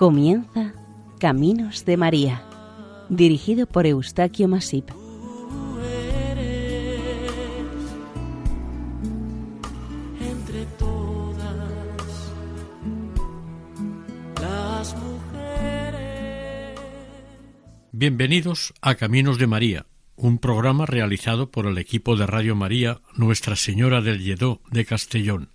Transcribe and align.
Comienza 0.00 0.72
Caminos 1.18 1.84
de 1.84 1.98
María, 1.98 2.42
dirigido 3.10 3.66
por 3.66 3.84
Eustaquio 3.84 4.48
Masip. 4.48 4.88
Tú 4.88 5.78
eres 6.26 7.02
entre 10.22 10.64
todas 10.78 12.32
las 14.40 14.96
mujeres. 14.96 16.80
Bienvenidos 17.92 18.72
a 18.80 18.94
Caminos 18.94 19.36
de 19.36 19.46
María, 19.48 19.84
un 20.16 20.38
programa 20.38 20.86
realizado 20.86 21.50
por 21.50 21.66
el 21.66 21.76
equipo 21.76 22.16
de 22.16 22.26
Radio 22.26 22.56
María 22.56 23.02
Nuestra 23.16 23.54
Señora 23.54 24.00
del 24.00 24.24
Lledó 24.24 24.62
de 24.70 24.86
Castellón. 24.86 25.50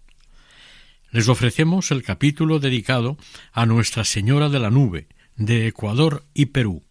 Les 1.15 1.29
ofrecemos 1.29 1.91
el 1.91 2.03
capítulo 2.03 2.59
dedicado 2.59 3.15
a 3.53 3.65
Nuestra 3.65 4.03
Señora 4.03 4.49
de 4.49 4.59
la 4.59 4.69
Nube, 4.69 5.07
de 5.37 5.65
Ecuador 5.65 6.25
y 6.33 6.47
Perú. 6.47 6.83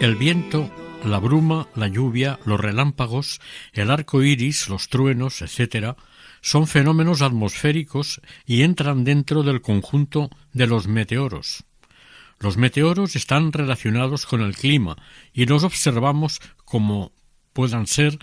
El 0.00 0.14
viento, 0.14 0.70
la 1.04 1.18
bruma, 1.18 1.66
la 1.74 1.88
lluvia, 1.88 2.38
los 2.44 2.60
relámpagos, 2.60 3.40
el 3.72 3.90
arco 3.90 4.22
iris, 4.22 4.68
los 4.68 4.88
truenos, 4.88 5.42
etc., 5.42 5.96
son 6.40 6.68
fenómenos 6.68 7.20
atmosféricos 7.20 8.20
y 8.46 8.62
entran 8.62 9.02
dentro 9.02 9.42
del 9.42 9.60
conjunto 9.60 10.30
de 10.52 10.68
los 10.68 10.86
meteoros. 10.86 11.64
Los 12.38 12.56
meteoros 12.56 13.16
están 13.16 13.52
relacionados 13.52 14.24
con 14.24 14.40
el 14.40 14.54
clima 14.54 14.96
y 15.32 15.46
los 15.46 15.64
observamos 15.64 16.40
como 16.64 17.12
puedan 17.52 17.88
ser 17.88 18.20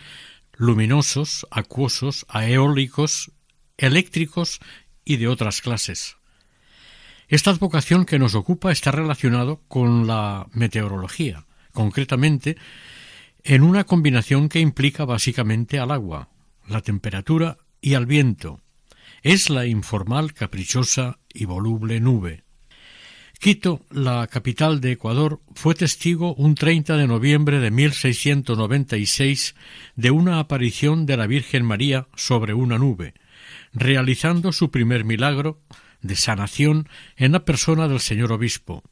luminosos, 0.53 1.45
acuosos, 1.51 2.25
aeólicos, 2.29 3.31
eléctricos 3.77 4.61
y 5.03 5.17
de 5.17 5.27
otras 5.27 5.59
clases. 5.59 6.15
Esta 7.27 7.51
advocación 7.51 8.05
que 8.05 8.17
nos 8.17 8.33
ocupa 8.33 8.71
está 8.71 8.91
relacionado 8.91 9.61
con 9.67 10.07
la 10.07 10.47
meteorología, 10.53 11.45
concretamente 11.75 12.57
en 13.43 13.61
una 13.61 13.83
combinación 13.83 14.49
que 14.49 14.59
implica 14.59 15.05
básicamente 15.05 15.77
al 15.77 15.91
agua, 15.91 16.29
la 16.67 16.81
temperatura 16.81 17.59
y 17.79 17.93
al 17.93 18.07
viento. 18.07 18.61
Es 19.21 19.51
la 19.51 19.67
informal, 19.67 20.33
caprichosa 20.33 21.19
y 21.31 21.45
voluble 21.45 21.99
nube. 21.99 22.43
Quito, 23.39 23.85
la 23.91 24.25
capital 24.27 24.81
de 24.81 24.93
Ecuador, 24.93 25.41
fue 25.53 25.75
testigo 25.75 26.33
un 26.35 26.55
30 26.55 26.97
de 26.97 27.05
noviembre 27.05 27.59
de 27.59 27.69
1696 27.69 29.53
de 29.95 30.11
una 30.11 30.39
aparición 30.39 31.05
de 31.05 31.17
la 31.17 31.27
Virgen 31.27 31.65
María 31.65 32.07
sobre 32.15 32.55
una 32.55 32.79
nube, 32.79 33.13
realizando 33.73 34.51
su 34.51 34.71
primer 34.71 35.05
milagro 35.05 35.61
de 36.01 36.15
sanación 36.15 36.89
en 37.17 37.33
la 37.33 37.45
persona 37.45 37.87
del 37.87 37.99
señor 37.99 38.31
obispo. 38.31 38.83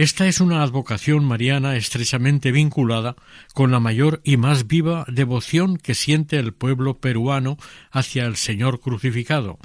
Esta 0.00 0.26
es 0.26 0.40
una 0.40 0.62
advocación 0.62 1.26
mariana 1.26 1.76
estrechamente 1.76 2.52
vinculada 2.52 3.16
con 3.52 3.70
la 3.70 3.80
mayor 3.80 4.22
y 4.24 4.38
más 4.38 4.66
viva 4.66 5.04
devoción 5.08 5.76
que 5.76 5.94
siente 5.94 6.38
el 6.38 6.54
pueblo 6.54 7.00
peruano 7.00 7.58
hacia 7.90 8.24
el 8.24 8.36
Señor 8.36 8.80
crucificado, 8.80 9.58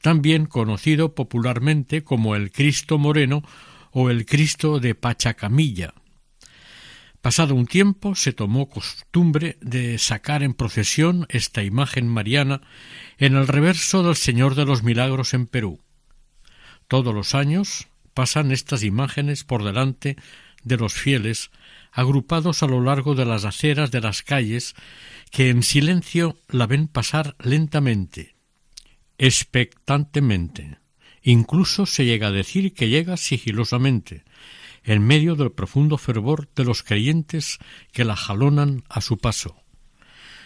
también 0.00 0.46
conocido 0.46 1.14
popularmente 1.14 2.02
como 2.02 2.34
el 2.34 2.50
Cristo 2.50 2.96
Moreno 2.96 3.42
o 3.90 4.08
el 4.08 4.24
Cristo 4.24 4.80
de 4.80 4.94
Pachacamilla. 4.94 5.92
Pasado 7.20 7.54
un 7.54 7.66
tiempo 7.66 8.14
se 8.14 8.32
tomó 8.32 8.70
costumbre 8.70 9.58
de 9.60 9.98
sacar 9.98 10.42
en 10.42 10.54
procesión 10.54 11.26
esta 11.28 11.62
imagen 11.62 12.08
mariana 12.08 12.62
en 13.18 13.36
el 13.36 13.46
reverso 13.46 14.02
del 14.02 14.16
Señor 14.16 14.54
de 14.54 14.64
los 14.64 14.82
Milagros 14.82 15.34
en 15.34 15.46
Perú. 15.46 15.78
Todos 16.88 17.14
los 17.14 17.34
años 17.34 17.88
pasan 18.14 18.52
estas 18.52 18.82
imágenes 18.82 19.44
por 19.44 19.64
delante 19.64 20.16
de 20.62 20.76
los 20.76 20.94
fieles 20.94 21.50
agrupados 21.92 22.62
a 22.62 22.66
lo 22.66 22.80
largo 22.80 23.14
de 23.14 23.24
las 23.24 23.44
aceras 23.44 23.90
de 23.90 24.00
las 24.00 24.22
calles 24.22 24.74
que 25.30 25.50
en 25.50 25.62
silencio 25.62 26.36
la 26.48 26.66
ven 26.66 26.88
pasar 26.88 27.36
lentamente, 27.38 28.34
expectantemente. 29.18 30.78
Incluso 31.22 31.86
se 31.86 32.04
llega 32.04 32.28
a 32.28 32.32
decir 32.32 32.74
que 32.74 32.88
llega 32.88 33.16
sigilosamente, 33.16 34.24
en 34.82 35.06
medio 35.06 35.36
del 35.36 35.52
profundo 35.52 35.96
fervor 35.96 36.48
de 36.54 36.64
los 36.64 36.82
creyentes 36.82 37.58
que 37.92 38.04
la 38.04 38.16
jalonan 38.16 38.84
a 38.88 39.00
su 39.00 39.18
paso. 39.18 39.56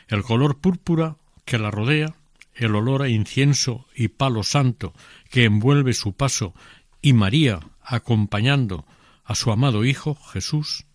El 0.07 0.23
color 0.23 0.61
púrpura 0.61 1.17
que 1.45 1.59
la 1.59 1.71
rodea, 1.71 2.15
el 2.55 2.75
olor 2.75 3.03
a 3.03 3.09
incienso 3.09 3.87
y 3.95 4.09
palo 4.09 4.43
santo 4.43 4.93
que 5.31 5.45
envuelve 5.45 5.93
su 5.95 6.13
paso 6.13 6.55
y 7.03 7.13
María 7.13 7.61
acompañando 7.83 8.85
a 9.25 9.35
su 9.35 9.51
amado 9.51 9.85
Hijo 9.85 10.15
Jesús, 10.15 10.87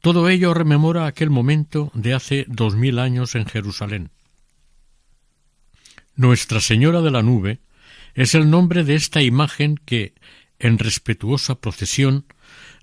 todo 0.00 0.28
ello 0.28 0.54
rememora 0.54 1.06
aquel 1.06 1.30
momento 1.30 1.90
de 1.94 2.14
hace 2.14 2.44
dos 2.48 2.76
mil 2.76 2.98
años 2.98 3.34
en 3.34 3.46
Jerusalén. 3.46 4.10
Nuestra 6.14 6.60
Señora 6.60 7.00
de 7.00 7.10
la 7.10 7.22
Nube 7.22 7.60
es 8.14 8.34
el 8.34 8.50
nombre 8.50 8.84
de 8.84 8.94
esta 8.94 9.22
imagen 9.22 9.76
que, 9.84 10.14
en 10.58 10.78
respetuosa 10.78 11.56
procesión, 11.56 12.26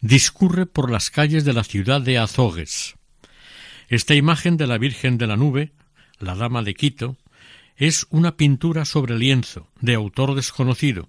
discurre 0.01 0.65
por 0.65 0.91
las 0.91 1.09
calles 1.09 1.45
de 1.45 1.53
la 1.53 1.63
ciudad 1.63 2.01
de 2.01 2.17
Azogues. 2.17 2.95
Esta 3.87 4.15
imagen 4.15 4.57
de 4.57 4.67
la 4.67 4.77
Virgen 4.77 5.17
de 5.17 5.27
la 5.27 5.35
Nube, 5.35 5.71
la 6.19 6.35
Dama 6.35 6.63
de 6.63 6.73
Quito, 6.73 7.17
es 7.77 8.07
una 8.09 8.37
pintura 8.37 8.85
sobre 8.85 9.17
lienzo, 9.17 9.67
de 9.81 9.95
autor 9.95 10.35
desconocido, 10.35 11.07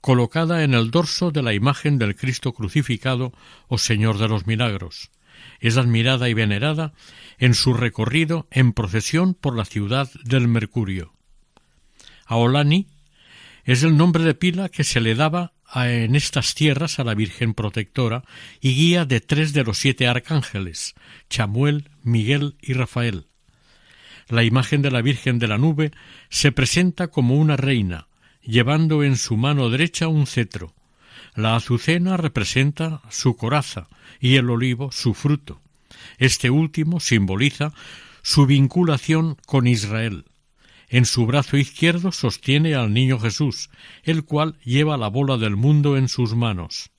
colocada 0.00 0.64
en 0.64 0.74
el 0.74 0.90
dorso 0.90 1.30
de 1.30 1.42
la 1.42 1.54
imagen 1.54 1.98
del 1.98 2.16
Cristo 2.16 2.52
crucificado 2.52 3.32
o 3.66 3.78
Señor 3.78 4.18
de 4.18 4.28
los 4.28 4.46
Milagros. 4.46 5.10
Es 5.60 5.76
admirada 5.76 6.28
y 6.28 6.34
venerada 6.34 6.92
en 7.38 7.54
su 7.54 7.74
recorrido 7.74 8.46
en 8.50 8.72
procesión 8.72 9.34
por 9.34 9.56
la 9.56 9.64
ciudad 9.64 10.10
del 10.24 10.48
Mercurio. 10.48 11.14
Aolani 12.26 12.88
es 13.64 13.82
el 13.82 13.96
nombre 13.96 14.24
de 14.24 14.34
pila 14.34 14.68
que 14.68 14.84
se 14.84 15.00
le 15.00 15.14
daba 15.14 15.52
en 15.74 16.16
estas 16.16 16.54
tierras 16.54 16.98
a 16.98 17.04
la 17.04 17.14
Virgen 17.14 17.54
protectora 17.54 18.24
y 18.60 18.74
guía 18.74 19.04
de 19.04 19.20
tres 19.20 19.52
de 19.52 19.64
los 19.64 19.78
siete 19.78 20.06
arcángeles, 20.06 20.94
Chamuel, 21.28 21.90
Miguel 22.02 22.56
y 22.60 22.72
Rafael. 22.72 23.26
La 24.28 24.44
imagen 24.44 24.82
de 24.82 24.90
la 24.90 25.02
Virgen 25.02 25.38
de 25.38 25.48
la 25.48 25.58
Nube 25.58 25.92
se 26.28 26.52
presenta 26.52 27.08
como 27.08 27.36
una 27.36 27.56
reina, 27.56 28.08
llevando 28.42 29.02
en 29.02 29.16
su 29.16 29.36
mano 29.36 29.70
derecha 29.70 30.08
un 30.08 30.26
cetro. 30.26 30.74
La 31.34 31.56
azucena 31.56 32.16
representa 32.16 33.02
su 33.10 33.36
coraza 33.36 33.88
y 34.20 34.36
el 34.36 34.50
olivo 34.50 34.90
su 34.90 35.14
fruto. 35.14 35.60
Este 36.18 36.50
último 36.50 37.00
simboliza 37.00 37.72
su 38.22 38.46
vinculación 38.46 39.36
con 39.46 39.66
Israel. 39.66 40.24
En 40.88 41.04
su 41.04 41.26
brazo 41.26 41.56
izquierdo 41.56 42.12
sostiene 42.12 42.74
al 42.74 42.92
niño 42.92 43.18
Jesús, 43.18 43.70
el 44.04 44.24
cual 44.24 44.58
lleva 44.64 44.96
la 44.96 45.08
bola 45.08 45.36
del 45.36 45.56
mundo 45.56 45.96
en 45.96 46.08
sus 46.08 46.34
manos. 46.34 46.90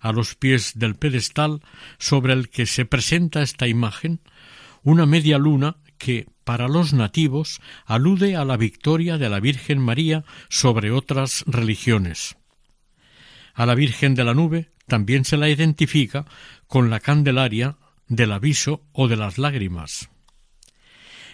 A 0.00 0.12
los 0.12 0.34
pies 0.34 0.72
del 0.74 0.94
pedestal 0.94 1.60
sobre 1.98 2.32
el 2.32 2.48
que 2.48 2.66
se 2.66 2.86
presenta 2.86 3.42
esta 3.42 3.68
imagen, 3.68 4.20
una 4.82 5.04
media 5.04 5.38
luna 5.38 5.76
que, 5.96 6.26
para 6.44 6.68
los 6.68 6.92
nativos, 6.92 7.60
alude 7.84 8.36
a 8.36 8.44
la 8.44 8.56
victoria 8.56 9.18
de 9.18 9.28
la 9.28 9.40
Virgen 9.40 9.78
María 9.78 10.24
sobre 10.48 10.90
otras 10.90 11.44
religiones. 11.46 12.36
A 13.54 13.66
la 13.66 13.74
Virgen 13.74 14.14
de 14.14 14.24
la 14.24 14.34
Nube 14.34 14.70
también 14.86 15.24
se 15.24 15.36
la 15.36 15.48
identifica 15.48 16.26
con 16.66 16.90
la 16.90 17.00
Candelaria 17.00 17.78
del 18.08 18.32
aviso 18.32 18.84
o 18.92 19.08
de 19.08 19.16
las 19.16 19.38
lágrimas. 19.38 20.10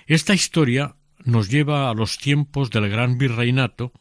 Esta 0.06 0.34
historia 0.34 0.96
nos 1.24 1.48
lleva 1.48 1.90
a 1.90 1.94
los 1.94 2.18
tiempos 2.18 2.70
del 2.70 2.88
gran 2.88 3.18
virreinato, 3.18 3.92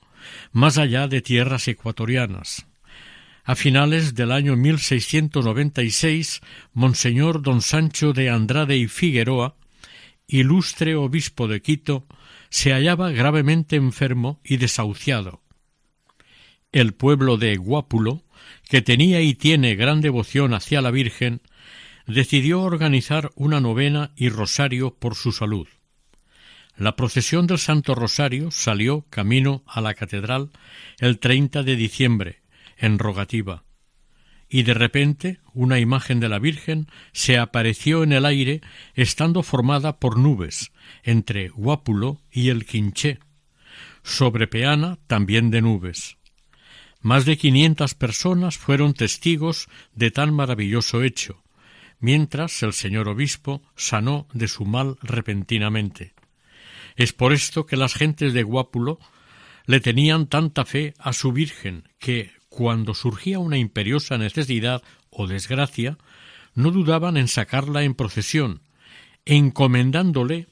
más 0.52 0.78
allá 0.78 1.08
de 1.08 1.22
tierras 1.22 1.68
ecuatorianas. 1.68 2.68
A 3.44 3.56
finales 3.56 4.14
del 4.14 4.32
año 4.32 4.56
1696, 4.56 6.42
Monseñor 6.74 7.42
don 7.42 7.62
Sancho 7.62 8.14
de 8.14 8.30
Andrade 8.30 8.78
y 8.78 8.88
Figueroa, 8.88 9.56
ilustre 10.32 10.96
obispo 10.96 11.48
de 11.48 11.62
Quito, 11.62 12.08
se 12.50 12.72
hallaba 12.72 13.12
gravemente 13.12 13.76
enfermo 13.76 14.40
y 14.44 14.58
desahuciado. 14.58 15.42
El 16.72 16.94
pueblo 16.94 17.38
de 17.38 17.58
Guápulo, 17.58 18.24
que 18.70 18.82
tenía 18.82 19.22
y 19.22 19.34
tiene 19.34 19.76
gran 19.76 20.02
devoción 20.02 20.54
hacia 20.54 20.82
la 20.82 20.92
Virgen, 20.92 21.42
decidió 22.08 22.62
organizar 22.62 23.32
una 23.36 23.60
novena 23.60 24.12
y 24.16 24.30
rosario 24.30 24.96
por 24.96 25.16
su 25.16 25.32
salud. 25.32 25.68
La 26.78 26.96
procesión 26.96 27.46
del 27.48 27.60
Santo 27.60 27.94
Rosario 27.94 28.50
salió 28.52 29.06
camino 29.10 29.64
a 29.68 29.82
la 29.82 29.94
catedral 29.94 30.50
el 31.00 31.20
30 31.20 31.64
de 31.64 31.76
diciembre, 31.76 32.42
en 32.78 32.98
rogativa, 32.98 33.64
y 34.54 34.64
de 34.64 34.74
repente 34.74 35.40
una 35.54 35.80
imagen 35.80 36.20
de 36.20 36.28
la 36.28 36.38
Virgen 36.38 36.88
se 37.14 37.40
apareció 37.40 38.04
en 38.04 38.12
el 38.12 38.26
aire 38.26 38.60
estando 38.96 39.44
formada 39.44 39.98
por 39.98 40.20
nubes 40.20 40.74
entre 41.04 41.48
Guápulo 41.48 42.22
y 42.30 42.50
el 42.50 42.66
Quinché, 42.66 43.20
sobre 44.04 44.48
peana 44.48 45.00
también 45.08 45.52
de 45.52 45.62
nubes. 45.62 46.18
Más 47.00 47.24
de 47.24 47.38
quinientas 47.38 47.96
personas 47.96 48.58
fueron 48.58 48.94
testigos 48.94 49.70
de 49.96 50.12
tan 50.12 50.34
maravilloso 50.34 51.02
hecho, 51.02 51.42
mientras 52.02 52.62
el 52.62 52.74
señor 52.74 53.08
obispo 53.08 53.64
sanó 53.78 54.28
de 54.34 54.50
su 54.50 54.66
mal 54.66 54.98
repentinamente. 55.02 56.14
Es 56.98 57.14
por 57.14 57.32
esto 57.32 57.66
que 57.66 57.78
las 57.78 57.94
gentes 57.94 58.34
de 58.34 58.44
Guápulo 58.44 59.00
le 59.66 59.80
tenían 59.80 60.28
tanta 60.28 60.66
fe 60.66 60.94
a 61.00 61.14
su 61.14 61.32
Virgen 61.32 61.88
que, 62.00 62.41
cuando 62.52 62.94
surgía 62.94 63.40
una 63.40 63.58
imperiosa 63.58 64.18
necesidad 64.18 64.84
o 65.10 65.26
desgracia, 65.26 65.98
no 66.54 66.72
dudaban 66.72 67.16
en 67.16 67.30
sacarla 67.30 67.84
en 67.84 67.96
procesión, 67.96 68.62
encomendándole 69.24 70.50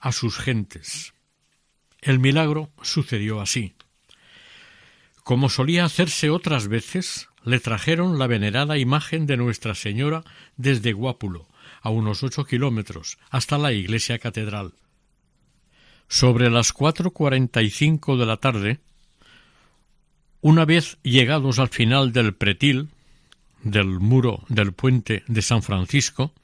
a 0.00 0.10
sus 0.12 0.38
gentes. 0.38 1.12
El 2.00 2.18
milagro 2.18 2.70
sucedió 2.80 3.42
así. 3.42 3.74
Como 5.22 5.50
solía 5.50 5.84
hacerse 5.84 6.30
otras 6.30 6.66
veces, 6.68 7.28
le 7.44 7.60
trajeron 7.60 8.18
la 8.18 8.26
venerada 8.26 8.78
imagen 8.78 9.26
de 9.26 9.36
Nuestra 9.36 9.74
Señora 9.74 10.24
desde 10.56 10.94
Guápulo, 10.94 11.46
a 11.82 11.90
unos 11.90 12.22
ocho 12.22 12.46
kilómetros, 12.46 13.18
hasta 13.28 13.58
la 13.58 13.74
iglesia 13.74 14.18
catedral. 14.18 14.72
Sobre 16.08 16.48
las 16.48 16.72
cuatro 16.72 17.10
cuarenta 17.10 17.60
y 17.60 17.68
cinco 17.68 18.16
de 18.16 18.24
la 18.24 18.38
tarde, 18.38 18.80
una 20.44 20.66
vez 20.66 20.98
llegados 21.02 21.58
al 21.58 21.68
final 21.68 22.12
del 22.12 22.34
pretil, 22.34 22.90
del 23.62 23.86
muro 23.86 24.44
del 24.50 24.74
puente 24.74 25.24
de 25.26 25.40
San 25.40 25.62
Francisco, 25.62 26.34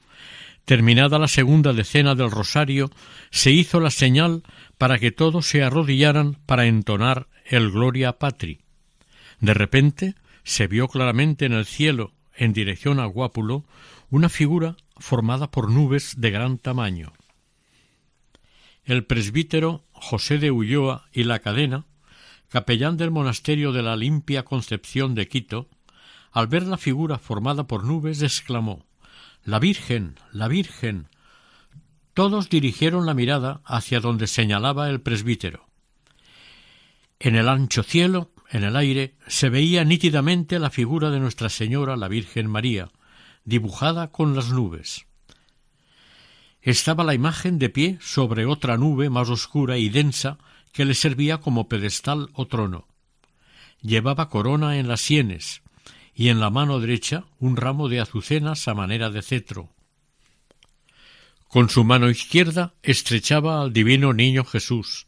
terminada 0.65 1.19
la 1.19 1.27
segunda 1.27 1.71
decena 1.71 2.15
del 2.15 2.31
rosario, 2.31 2.89
se 3.29 3.51
hizo 3.51 3.79
la 3.79 3.91
señal 3.91 4.41
para 4.79 4.97
que 4.97 5.11
todos 5.11 5.45
se 5.45 5.61
arrodillaran 5.61 6.39
para 6.47 6.65
entonar 6.65 7.27
el 7.45 7.69
Gloria 7.69 8.13
Patri. 8.13 8.61
De 9.39 9.53
repente 9.53 10.15
se 10.43 10.65
vio 10.65 10.87
claramente 10.87 11.45
en 11.45 11.53
el 11.53 11.67
cielo, 11.67 12.11
en 12.35 12.53
dirección 12.53 12.99
a 12.99 13.05
Guápulo, 13.05 13.65
una 14.09 14.29
figura 14.29 14.77
formada 14.97 15.51
por 15.51 15.69
nubes 15.69 16.15
de 16.17 16.31
gran 16.31 16.57
tamaño 16.57 17.13
el 18.83 19.05
presbítero 19.05 19.83
José 19.91 20.37
de 20.37 20.51
Ulloa 20.51 21.07
y 21.13 21.23
la 21.23 21.39
cadena, 21.39 21.85
capellán 22.51 22.97
del 22.97 23.11
monasterio 23.11 23.71
de 23.71 23.81
la 23.81 23.95
Limpia 23.95 24.43
Concepción 24.43 25.15
de 25.15 25.29
Quito, 25.29 25.69
al 26.31 26.47
ver 26.47 26.63
la 26.63 26.77
figura 26.77 27.17
formada 27.17 27.65
por 27.65 27.85
nubes, 27.85 28.21
exclamó 28.21 28.85
La 29.45 29.57
Virgen, 29.57 30.19
la 30.33 30.49
Virgen. 30.49 31.07
Todos 32.13 32.49
dirigieron 32.49 33.05
la 33.05 33.13
mirada 33.13 33.61
hacia 33.63 34.01
donde 34.01 34.27
señalaba 34.27 34.89
el 34.89 34.99
presbítero. 34.99 35.65
En 37.19 37.37
el 37.37 37.47
ancho 37.47 37.83
cielo, 37.83 38.31
en 38.49 38.65
el 38.65 38.75
aire, 38.75 39.15
se 39.27 39.49
veía 39.49 39.85
nítidamente 39.85 40.59
la 40.59 40.69
figura 40.69 41.09
de 41.09 41.21
Nuestra 41.21 41.47
Señora 41.47 41.95
la 41.95 42.09
Virgen 42.09 42.47
María, 42.47 42.91
dibujada 43.45 44.11
con 44.11 44.35
las 44.35 44.49
nubes 44.49 45.05
estaba 46.61 47.03
la 47.03 47.15
imagen 47.15 47.57
de 47.57 47.69
pie 47.69 47.97
sobre 48.01 48.45
otra 48.45 48.77
nube 48.77 49.09
más 49.09 49.29
oscura 49.29 49.77
y 49.77 49.89
densa 49.89 50.37
que 50.71 50.85
le 50.85 50.93
servía 50.93 51.39
como 51.39 51.67
pedestal 51.67 52.29
o 52.33 52.47
trono. 52.47 52.87
Llevaba 53.81 54.29
corona 54.29 54.77
en 54.77 54.87
las 54.87 55.01
sienes 55.01 55.61
y 56.13 56.29
en 56.29 56.39
la 56.39 56.49
mano 56.49 56.79
derecha 56.79 57.25
un 57.39 57.57
ramo 57.57 57.89
de 57.89 57.99
azucenas 57.99 58.67
a 58.67 58.73
manera 58.73 59.09
de 59.09 59.21
cetro. 59.21 59.69
Con 61.47 61.69
su 61.69 61.83
mano 61.83 62.09
izquierda 62.09 62.73
estrechaba 62.83 63.61
al 63.61 63.73
divino 63.73 64.13
niño 64.13 64.45
Jesús, 64.45 65.07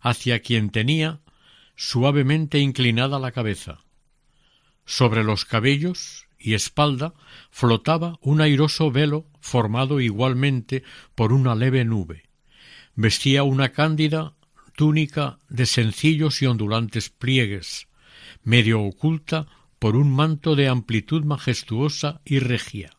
hacia 0.00 0.40
quien 0.40 0.70
tenía 0.70 1.20
suavemente 1.76 2.58
inclinada 2.58 3.18
la 3.18 3.32
cabeza. 3.32 3.78
Sobre 4.84 5.24
los 5.24 5.44
cabellos 5.44 6.26
y 6.38 6.54
espalda 6.54 7.14
flotaba 7.50 8.18
un 8.20 8.40
airoso 8.40 8.90
velo 8.90 9.26
formado 9.40 10.00
igualmente 10.00 10.82
por 11.14 11.32
una 11.32 11.54
leve 11.54 11.84
nube. 11.84 12.24
Vestía 12.94 13.42
una 13.42 13.70
cándida 13.70 14.34
túnica 14.78 15.40
de 15.48 15.66
sencillos 15.66 16.40
y 16.40 16.46
ondulantes 16.46 17.10
pliegues, 17.10 17.88
medio 18.44 18.80
oculta 18.80 19.48
por 19.80 19.96
un 19.96 20.08
manto 20.08 20.54
de 20.54 20.68
amplitud 20.68 21.24
majestuosa 21.24 22.20
y 22.24 22.38
regia. 22.38 22.92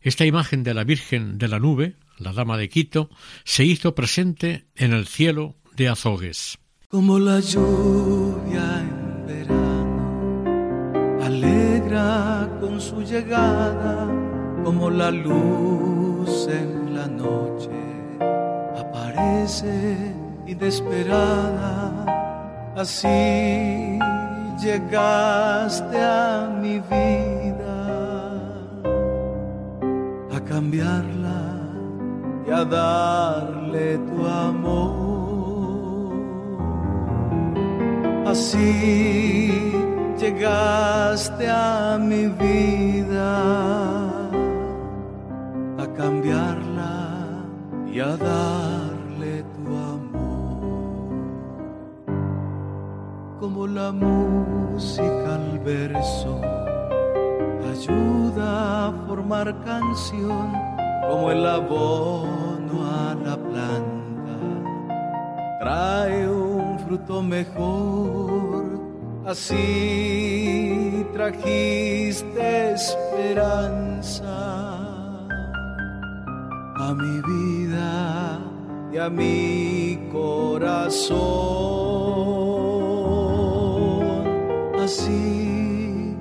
Esta 0.00 0.24
imagen 0.24 0.62
de 0.62 0.72
la 0.72 0.84
Virgen 0.84 1.36
de 1.36 1.48
la 1.48 1.58
Nube, 1.58 1.96
la 2.16 2.32
Dama 2.32 2.56
de 2.56 2.70
Quito, 2.70 3.10
se 3.44 3.66
hizo 3.66 3.94
presente 3.94 4.64
en 4.74 4.94
el 4.94 5.06
cielo 5.06 5.54
de 5.76 5.90
Azogues. 5.90 6.58
Como 6.88 7.18
la 7.18 7.40
lluvia 7.40 8.80
en 8.80 9.26
verano, 9.26 10.44
alegra 11.22 12.56
con 12.58 12.80
su 12.80 13.02
llegada 13.02 14.08
como 14.64 14.88
la 14.88 15.10
luz 15.10 16.48
en 16.48 16.94
la 16.94 17.06
noche, 17.06 17.68
aparece 18.78 20.19
inesperada, 20.52 22.04
así 22.76 23.98
llegaste 24.62 25.98
a 26.02 26.50
mi 26.60 26.78
vida, 26.78 27.80
a 30.36 30.40
cambiarla 30.48 31.42
y 32.46 32.50
a 32.50 32.64
darle 32.64 33.98
tu 33.98 34.26
amor. 34.26 34.90
Así 38.26 39.72
llegaste 40.18 41.48
a 41.48 41.98
mi 41.98 42.26
vida. 42.26 43.80
Cambiarla 46.00 47.44
y 47.92 48.00
a 48.00 48.16
darle 48.16 48.79
Como 53.40 53.66
la 53.66 53.90
música 53.90 55.34
al 55.36 55.58
verso 55.60 56.42
ayuda 57.72 58.88
a 58.88 58.92
formar 59.06 59.64
canción, 59.64 60.52
como 61.08 61.30
el 61.30 61.46
abono 61.46 62.84
a 62.84 63.14
la 63.14 63.36
planta 63.38 64.36
trae 65.58 66.28
un 66.28 66.78
fruto 66.80 67.22
mejor. 67.22 68.78
Así 69.24 71.06
trajiste 71.14 72.72
esperanza 72.72 74.28
a 76.76 76.94
mi 76.94 77.22
vida 77.22 78.38
y 78.92 78.98
a 78.98 79.08
mi 79.08 80.08
corazón 80.12 81.20
así 84.90 86.16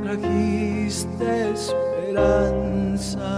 trajiste 0.00 1.50
esperanza 1.50 3.30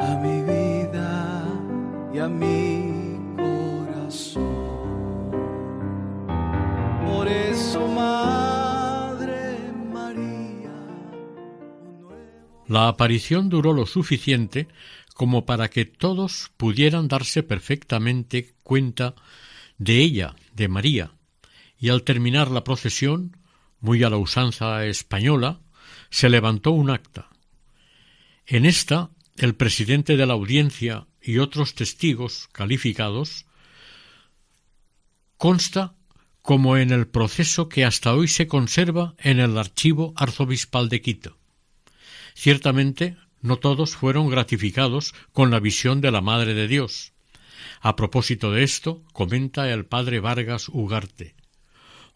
a 0.00 0.10
mi 0.20 0.42
vida 0.42 1.44
y 2.12 2.18
a 2.18 2.28
mi 2.28 3.20
corazón. 3.36 4.42
Por 7.06 7.28
eso, 7.28 7.86
Madre 7.86 9.58
María. 9.92 10.74
La 12.66 12.88
aparición 12.88 13.48
duró 13.48 13.72
lo 13.72 13.86
suficiente 13.86 14.66
como 15.14 15.46
para 15.46 15.68
que 15.68 15.84
todos 15.84 16.50
pudieran 16.56 17.06
darse 17.06 17.44
perfectamente 17.44 18.54
cuenta 18.64 19.14
de 19.78 19.98
ella, 19.98 20.34
de 20.52 20.66
María, 20.68 21.12
y 21.78 21.90
al 21.90 22.02
terminar 22.02 22.50
la 22.50 22.64
procesión, 22.64 23.36
muy 23.80 24.02
a 24.02 24.10
la 24.10 24.16
usanza 24.16 24.84
española, 24.86 25.60
se 26.10 26.28
levantó 26.28 26.70
un 26.70 26.90
acta. 26.90 27.28
En 28.46 28.64
esta, 28.64 29.10
el 29.36 29.54
presidente 29.54 30.16
de 30.16 30.26
la 30.26 30.34
audiencia 30.34 31.06
y 31.20 31.38
otros 31.38 31.74
testigos 31.74 32.48
calificados 32.52 33.46
consta 35.36 35.94
como 36.42 36.76
en 36.76 36.92
el 36.92 37.08
proceso 37.08 37.68
que 37.68 37.84
hasta 37.84 38.14
hoy 38.14 38.28
se 38.28 38.46
conserva 38.46 39.14
en 39.18 39.40
el 39.40 39.58
archivo 39.58 40.14
arzobispal 40.16 40.88
de 40.88 41.00
Quito. 41.00 41.36
Ciertamente, 42.34 43.16
no 43.42 43.56
todos 43.56 43.96
fueron 43.96 44.30
gratificados 44.30 45.12
con 45.32 45.50
la 45.50 45.58
visión 45.58 46.00
de 46.00 46.12
la 46.12 46.20
Madre 46.20 46.54
de 46.54 46.68
Dios. 46.68 47.12
A 47.80 47.96
propósito 47.96 48.52
de 48.52 48.62
esto, 48.62 49.02
comenta 49.12 49.72
el 49.72 49.86
padre 49.86 50.20
Vargas 50.20 50.68
Ugarte. 50.68 51.34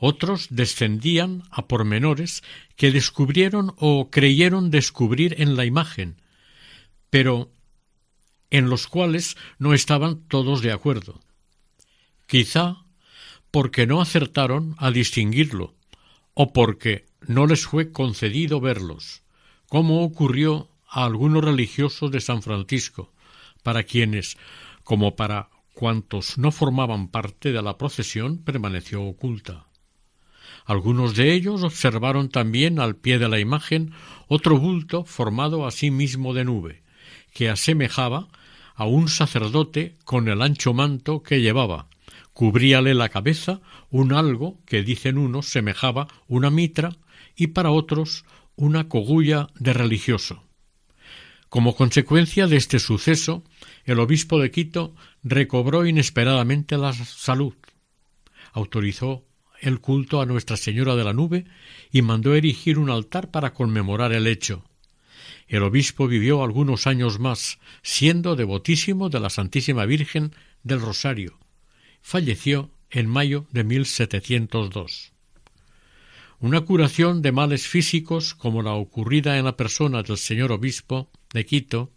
Otros 0.02 0.47
descendían 0.49 1.42
a 1.50 1.69
pormenores 1.69 2.42
que 2.75 2.90
descubrieron 2.90 3.75
o 3.76 4.11
creyeron 4.11 4.71
descubrir 4.71 5.37
en 5.42 5.57
la 5.57 5.66
imagen, 5.66 6.16
pero 7.11 7.52
en 8.49 8.71
los 8.71 8.87
cuales 8.87 9.37
no 9.59 9.75
estaban 9.75 10.26
todos 10.26 10.62
de 10.62 10.73
acuerdo. 10.73 11.21
Quizá 12.26 12.78
porque 13.50 13.87
no 13.87 14.00
acertaron 14.00 14.75
a 14.78 14.90
distinguirlo, 14.90 15.75
o 16.33 16.54
porque 16.54 17.04
no 17.26 17.47
les 17.47 17.66
fue 17.66 17.92
concedido 17.92 18.59
verlos, 18.59 19.23
como 19.69 20.02
ocurrió 20.02 20.71
a 20.88 21.04
algunos 21.04 21.45
religiosos 21.45 22.11
de 22.11 22.23
San 22.23 22.40
Francisco, 22.40 23.12
para 23.62 23.83
quienes, 23.83 24.38
como 24.83 25.14
para 25.14 25.50
cuantos 25.75 26.38
no 26.38 26.52
formaban 26.52 27.09
parte 27.09 27.52
de 27.52 27.61
la 27.61 27.76
procesión, 27.76 28.38
permaneció 28.38 29.02
oculta. 29.02 29.66
Algunos 30.71 31.17
de 31.17 31.33
ellos 31.33 31.65
observaron 31.65 32.29
también 32.29 32.79
al 32.79 32.95
pie 32.95 33.19
de 33.19 33.29
la 33.29 33.41
imagen 33.41 33.91
otro 34.29 34.57
bulto 34.57 35.05
formado 35.05 35.67
a 35.67 35.73
sí 35.73 35.91
de 35.91 36.45
nube, 36.45 36.85
que 37.35 37.49
asemejaba 37.49 38.29
a 38.77 38.85
un 38.85 39.09
sacerdote 39.09 39.97
con 40.05 40.29
el 40.29 40.41
ancho 40.43 40.73
manto 40.73 41.25
que 41.25 41.41
llevaba, 41.41 41.89
cubríale 42.35 42.95
la 42.95 43.09
cabeza 43.09 43.61
un 43.91 44.12
algo 44.12 44.61
que 44.65 44.85
dicen 44.85 45.19
unos 45.19 45.49
semejaba 45.49 46.07
una 46.29 46.50
mitra 46.50 46.97
y 47.35 47.49
para 47.49 47.73
otros 47.73 48.25
una 48.55 48.89
cogulla 48.89 49.49
de 49.59 49.73
religioso. 49.73 50.45
Como 51.49 51.75
consecuencia 51.75 52.47
de 52.47 52.59
este 52.59 52.79
suceso, 52.79 53.43
el 53.87 53.99
obispo 53.99 54.39
de 54.39 54.53
Quito 54.53 54.95
recobró 55.25 55.85
inesperadamente 55.85 56.79
la 56.79 56.93
salud, 56.93 57.55
autorizó 58.53 59.25
el 59.61 59.81
culto 59.81 60.21
a 60.21 60.26
Nuestra 60.26 60.57
Señora 60.57 60.97
de 60.97 61.05
la 61.05 61.12
Nube 61.12 61.45
y 61.93 62.02
mandó 62.02 62.35
erigir 62.35 62.79
un 62.79 62.90
altar 62.90 63.31
para 63.31 63.52
conmemorar 63.52 64.12
el 64.12 64.26
hecho. 64.26 64.64
El 65.47 65.62
obispo 65.62 66.07
vivió 66.07 66.43
algunos 66.43 66.87
años 66.87 67.19
más, 67.19 67.59
siendo 67.83 68.37
devotísimo 68.37 69.09
de 69.09 69.21
la 69.21 69.31
Santísima 69.31 69.85
Virgen 69.85 70.33
del 70.62 70.81
Rosario. 70.81 71.38
Falleció 72.02 72.71
en 72.90 73.09
mayo 73.09 73.47
de 73.50 73.64
1702. 73.64 75.12
Una 76.38 76.62
curación 76.62 77.21
de 77.21 77.33
males 77.33 77.67
físicos 77.67 78.35
como 78.35 78.62
la 78.62 78.73
ocurrida 78.73 79.38
en 79.38 79.45
la 79.45 79.57
persona 79.57 80.02
del 80.02 80.17
señor 80.17 80.52
obispo 80.52 81.11
de 81.35 81.45
Quito 81.45 81.93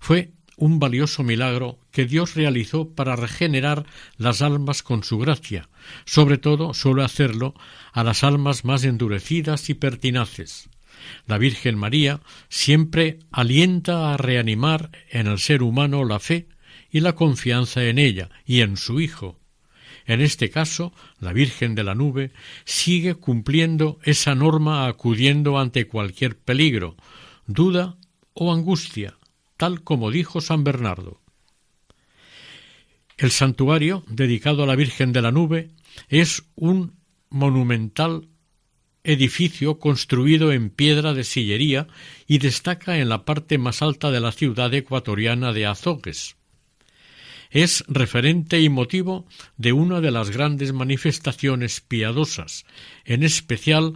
fue 0.00 0.32
un 0.56 0.78
valioso 0.78 1.22
milagro 1.22 1.78
que 1.90 2.06
Dios 2.06 2.34
realizó 2.34 2.88
para 2.90 3.16
regenerar 3.16 3.84
las 4.16 4.42
almas 4.42 4.82
con 4.82 5.04
su 5.04 5.18
gracia. 5.18 5.68
Sobre 6.04 6.38
todo 6.38 6.74
suele 6.74 7.04
hacerlo 7.04 7.54
a 7.92 8.04
las 8.04 8.24
almas 8.24 8.64
más 8.64 8.84
endurecidas 8.84 9.70
y 9.70 9.74
pertinaces. 9.74 10.68
La 11.26 11.38
Virgen 11.38 11.76
María 11.76 12.20
siempre 12.48 13.18
alienta 13.30 14.12
a 14.12 14.16
reanimar 14.16 14.90
en 15.10 15.26
el 15.26 15.38
ser 15.38 15.62
humano 15.62 16.04
la 16.04 16.20
fe 16.20 16.48
y 16.90 17.00
la 17.00 17.14
confianza 17.14 17.84
en 17.84 17.98
ella 17.98 18.30
y 18.44 18.60
en 18.60 18.76
su 18.76 19.00
Hijo, 19.00 19.38
en 20.06 20.20
este 20.20 20.50
caso, 20.50 20.92
la 21.20 21.32
Virgen 21.32 21.74
de 21.74 21.84
la 21.84 21.94
Nube 21.94 22.32
sigue 22.64 23.14
cumpliendo 23.14 23.98
esa 24.02 24.34
norma 24.34 24.86
acudiendo 24.86 25.58
ante 25.58 25.86
cualquier 25.86 26.36
peligro, 26.36 26.96
duda 27.46 27.96
o 28.34 28.52
angustia, 28.52 29.16
tal 29.62 29.84
como 29.84 30.10
dijo 30.10 30.40
San 30.40 30.64
Bernardo. 30.64 31.20
El 33.16 33.30
santuario, 33.30 34.02
dedicado 34.08 34.64
a 34.64 34.66
la 34.66 34.74
Virgen 34.74 35.12
de 35.12 35.22
la 35.22 35.30
Nube, 35.30 35.70
es 36.08 36.42
un 36.56 36.96
monumental 37.30 38.26
edificio 39.04 39.78
construido 39.78 40.50
en 40.50 40.68
piedra 40.68 41.14
de 41.14 41.22
sillería 41.22 41.86
y 42.26 42.38
destaca 42.38 42.98
en 42.98 43.08
la 43.08 43.24
parte 43.24 43.56
más 43.56 43.82
alta 43.82 44.10
de 44.10 44.18
la 44.18 44.32
ciudad 44.32 44.74
ecuatoriana 44.74 45.52
de 45.52 45.66
Azogues 45.66 46.34
es 47.52 47.84
referente 47.86 48.60
y 48.60 48.68
motivo 48.68 49.26
de 49.58 49.72
una 49.74 50.00
de 50.00 50.10
las 50.10 50.30
grandes 50.30 50.72
manifestaciones 50.72 51.82
piadosas, 51.82 52.64
en 53.04 53.22
especial 53.22 53.94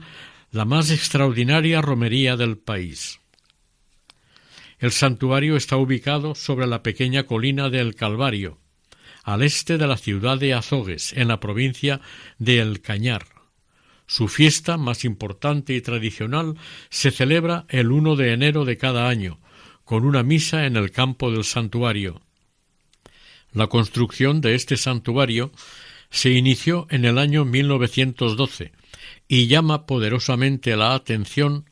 la 0.53 0.67
más 0.67 0.91
extraordinaria 0.91 1.81
romería 1.81 2.37
del 2.37 2.59
país. 2.59 3.19
El 4.79 4.93
santuario 4.93 5.57
está 5.57 5.77
ubicado 5.77 6.35
sobre 6.35 6.67
la 6.67 6.83
pequeña 6.83 7.25
colina 7.25 7.71
del 7.71 7.95
Calvario, 7.95 8.59
al 9.25 9.43
este 9.43 9.79
de 9.79 9.87
la 9.87 9.97
ciudad 9.97 10.39
de 10.39 10.55
Azogues, 10.55 11.13
en 11.15 11.29
la 11.29 11.41
provincia 11.41 12.01
de 12.39 12.61
El 12.61 12.81
Cañar. 12.81 13.27
Su 14.07 14.29
fiesta 14.29 14.77
más 14.77 15.05
importante 15.05 15.75
y 15.75 15.81
tradicional 15.81 16.57
se 16.91 17.11
celebra 17.11 17.67
el 17.69 17.91
1 17.91 18.17
de 18.17 18.33
enero 18.33 18.65
de 18.65 18.77
cada 18.77 19.09
año, 19.09 19.41
con 19.85 20.05
una 20.05 20.23
misa 20.23 20.67
en 20.67 20.77
el 20.77 20.91
campo 20.91 21.31
del 21.31 21.45
santuario, 21.45 22.21
la 23.57 23.69
construcción 23.69 24.43
de 24.43 24.55
este 24.55 24.77
santuario 24.77 25.51
se 26.11 26.31
inició 26.31 26.87
en 26.91 27.07
el 27.07 27.17
año 27.17 27.47
1912 27.47 28.73
y 29.29 29.47
llama 29.47 29.87
poderosamente 29.87 30.77
la 30.77 30.93
atención 30.93 31.65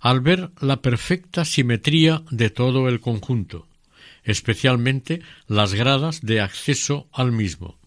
al 0.00 0.20
ver 0.20 0.50
la 0.60 0.82
perfecta 0.82 1.44
simetría 1.44 2.22
de 2.30 2.50
todo 2.50 2.88
el 2.88 3.00
conjunto, 3.00 3.66
especialmente 4.24 5.22
las 5.46 5.74
gradas 5.74 6.20
de 6.20 6.40
acceso 6.40 7.08
al 7.12 7.32
mismo. 7.32 7.78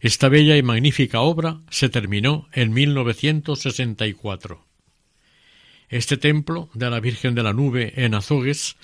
Esta 0.00 0.28
bella 0.28 0.56
y 0.56 0.62
magnífica 0.62 1.20
obra 1.20 1.60
se 1.70 1.88
terminó 1.88 2.48
en 2.52 2.72
1964. 2.72 4.66
Este 5.88 6.16
templo 6.16 6.70
de 6.74 6.90
la 6.90 7.00
Virgen 7.00 7.34
de 7.34 7.42
la 7.42 7.52
Nube 7.52 7.92
en 7.96 8.14
Azogues 8.14 8.76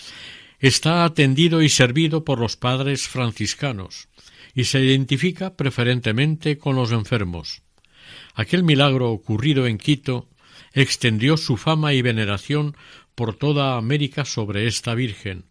está 0.59 1.05
atendido 1.05 1.63
y 1.63 1.69
servido 1.69 2.25
por 2.25 2.41
los 2.41 2.57
padres 2.57 3.09
franciscanos 3.09 4.09
y 4.55 4.65
se 4.65 4.81
identifica 4.81 5.55
preferentemente 5.55 6.59
con 6.59 6.77
los 6.77 6.91
enfermos. 6.91 7.63
Aquel 8.35 8.65
milagro 8.65 9.11
ocurrido 9.11 9.67
en 9.67 9.79
Quito 9.79 10.29
extendió 10.77 11.37
su 11.37 11.57
fama 11.57 11.95
y 11.95 12.03
veneración 12.03 12.77
por 13.17 13.35
toda 13.35 13.77
América 13.77 14.25
sobre 14.25 14.69
esta 14.69 14.95
Virgen. 14.95 15.47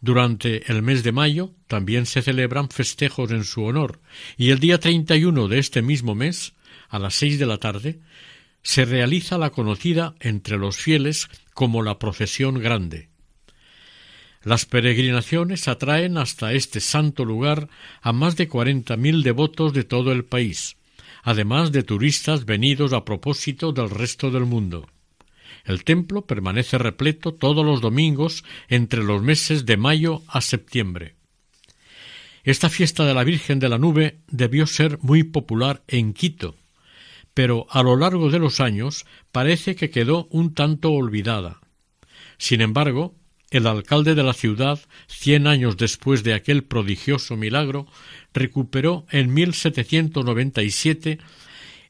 Durante 0.00 0.70
el 0.70 0.80
mes 0.80 1.02
de 1.02 1.12
mayo 1.12 1.52
también 1.66 2.06
se 2.06 2.22
celebran 2.22 2.70
festejos 2.70 3.32
en 3.32 3.44
su 3.44 3.64
honor, 3.64 4.00
y 4.38 4.50
el 4.50 4.60
día 4.60 4.78
treinta 4.78 5.16
y 5.16 5.24
uno 5.24 5.48
de 5.48 5.58
este 5.58 5.82
mismo 5.82 6.14
mes, 6.14 6.54
a 6.88 6.98
las 6.98 7.14
seis 7.14 7.38
de 7.38 7.46
la 7.46 7.58
tarde, 7.58 8.00
se 8.62 8.84
realiza 8.84 9.38
la 9.38 9.50
conocida 9.50 10.14
entre 10.20 10.56
los 10.56 10.76
fieles 10.76 11.28
como 11.52 11.82
la 11.82 11.98
procesión 11.98 12.60
grande. 12.60 13.08
Las 14.42 14.66
peregrinaciones 14.66 15.66
atraen 15.68 16.16
hasta 16.16 16.52
este 16.52 16.80
santo 16.80 17.24
lugar 17.24 17.68
a 18.00 18.12
más 18.12 18.36
de 18.36 18.48
cuarenta 18.48 18.96
mil 18.96 19.22
devotos 19.22 19.72
de 19.72 19.84
todo 19.84 20.12
el 20.12 20.24
país, 20.24 20.76
además 21.22 21.72
de 21.72 21.82
turistas 21.82 22.44
venidos 22.44 22.92
a 22.92 23.04
propósito 23.04 23.72
del 23.72 23.90
resto 23.90 24.30
del 24.30 24.44
mundo. 24.44 24.86
El 25.64 25.84
templo 25.84 26.26
permanece 26.26 26.78
repleto 26.78 27.34
todos 27.34 27.64
los 27.64 27.80
domingos 27.80 28.44
entre 28.68 29.02
los 29.02 29.22
meses 29.22 29.66
de 29.66 29.76
mayo 29.76 30.22
a 30.28 30.40
septiembre. 30.40 31.16
Esta 32.42 32.70
fiesta 32.70 33.04
de 33.04 33.14
la 33.14 33.24
Virgen 33.24 33.58
de 33.58 33.68
la 33.68 33.78
Nube 33.78 34.20
debió 34.28 34.66
ser 34.66 34.98
muy 35.02 35.24
popular 35.24 35.82
en 35.88 36.14
Quito, 36.14 36.56
pero 37.34 37.66
a 37.70 37.82
lo 37.82 37.96
largo 37.96 38.30
de 38.30 38.38
los 38.38 38.60
años 38.60 39.04
parece 39.30 39.76
que 39.76 39.90
quedó 39.90 40.26
un 40.30 40.54
tanto 40.54 40.90
olvidada. 40.90 41.60
Sin 42.38 42.62
embargo, 42.62 43.14
el 43.50 43.66
alcalde 43.66 44.14
de 44.14 44.22
la 44.22 44.32
ciudad, 44.32 44.80
cien 45.06 45.46
años 45.46 45.76
después 45.76 46.22
de 46.22 46.34
aquel 46.34 46.64
prodigioso 46.64 47.36
milagro, 47.36 47.86
recuperó 48.32 49.06
en 49.10 49.32
1797 49.32 51.18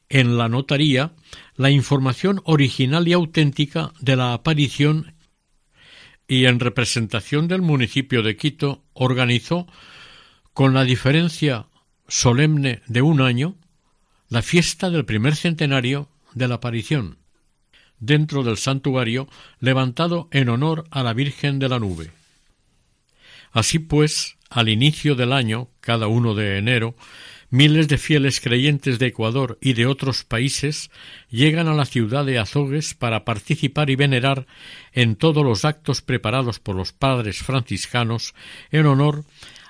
en 0.09 0.37
la 0.37 0.49
notaría 0.49 1.13
la 1.55 1.69
información 1.69 2.41
original 2.43 3.07
y 3.07 3.13
auténtica 3.13 3.93
de 3.99 4.15
la 4.15 4.33
aparición 4.33 5.13
y 6.27 6.45
en 6.45 6.59
representación 6.59 7.47
del 7.47 7.61
municipio 7.61 8.23
de 8.23 8.37
Quito 8.37 8.83
organizó, 8.93 9.67
con 10.53 10.73
la 10.73 10.83
diferencia 10.83 11.67
solemne 12.07 12.81
de 12.87 13.01
un 13.01 13.21
año, 13.21 13.55
la 14.29 14.41
fiesta 14.41 14.89
del 14.89 15.05
primer 15.05 15.35
centenario 15.35 16.09
de 16.33 16.47
la 16.47 16.55
aparición, 16.55 17.17
dentro 17.99 18.43
del 18.43 18.57
santuario 18.57 19.27
levantado 19.59 20.29
en 20.31 20.49
honor 20.49 20.85
a 20.89 21.03
la 21.03 21.13
Virgen 21.13 21.59
de 21.59 21.69
la 21.69 21.79
Nube. 21.79 22.11
Así 23.51 23.79
pues, 23.79 24.37
al 24.51 24.67
inicio 24.67 25.15
del 25.15 25.31
año, 25.31 25.69
cada 25.79 26.07
uno 26.07 26.35
de 26.35 26.57
enero, 26.57 26.93
miles 27.49 27.87
de 27.87 27.97
fieles 27.97 28.41
creyentes 28.41 28.99
de 28.99 29.07
Ecuador 29.07 29.57
y 29.61 29.73
de 29.73 29.85
otros 29.85 30.25
países 30.25 30.91
llegan 31.29 31.69
a 31.69 31.73
la 31.73 31.85
ciudad 31.85 32.25
de 32.25 32.37
Azogues 32.37 32.93
para 32.93 33.23
participar 33.23 33.89
y 33.89 33.95
venerar 33.95 34.45
en 34.91 35.15
todos 35.15 35.45
los 35.45 35.63
actos 35.63 36.01
preparados 36.01 36.59
por 36.59 36.75
los 36.75 36.91
padres 36.91 37.37
franciscanos 37.37 38.35
en 38.71 38.85
honor 38.87 39.23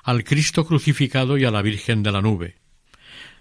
al 0.03 0.23
Cristo 0.23 0.65
crucificado 0.65 1.37
y 1.37 1.45
a 1.45 1.51
la 1.51 1.61
Virgen 1.61 2.01
de 2.01 2.11
la 2.11 2.21
Nube. 2.23 2.55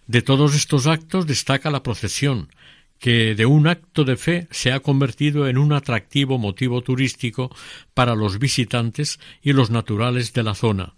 De 0.07 0.21
todos 0.21 0.55
estos 0.55 0.87
actos 0.87 1.27
destaca 1.27 1.71
la 1.71 1.83
procesión, 1.83 2.51
que 2.99 3.35
de 3.35 3.47
un 3.47 3.67
acto 3.67 4.05
de 4.05 4.17
fe 4.19 4.47
se 4.51 4.73
ha 4.73 4.81
convertido 4.81 5.49
en 5.49 5.57
un 5.57 5.73
atractivo 5.73 6.37
motivo 6.37 6.83
turístico 6.83 7.51
para 7.95 8.15
los 8.15 8.39
visitantes 8.39 9.19
y 9.41 9.55
los 9.55 9.71
naturales 9.71 10.35
de 10.35 10.43
la 10.43 10.55
zona. 10.55 10.97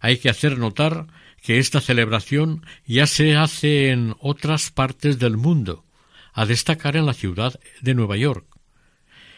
Hay 0.00 0.18
que 0.18 0.30
hacer 0.30 0.58
notar 0.58 1.06
que 1.42 1.58
esta 1.58 1.80
celebración 1.80 2.64
ya 2.86 3.06
se 3.06 3.36
hace 3.36 3.90
en 3.90 4.14
otras 4.18 4.70
partes 4.70 5.18
del 5.18 5.36
mundo, 5.36 5.84
a 6.32 6.46
destacar 6.46 6.96
en 6.96 7.06
la 7.06 7.14
ciudad 7.14 7.58
de 7.80 7.94
Nueva 7.94 8.16
York. 8.16 8.46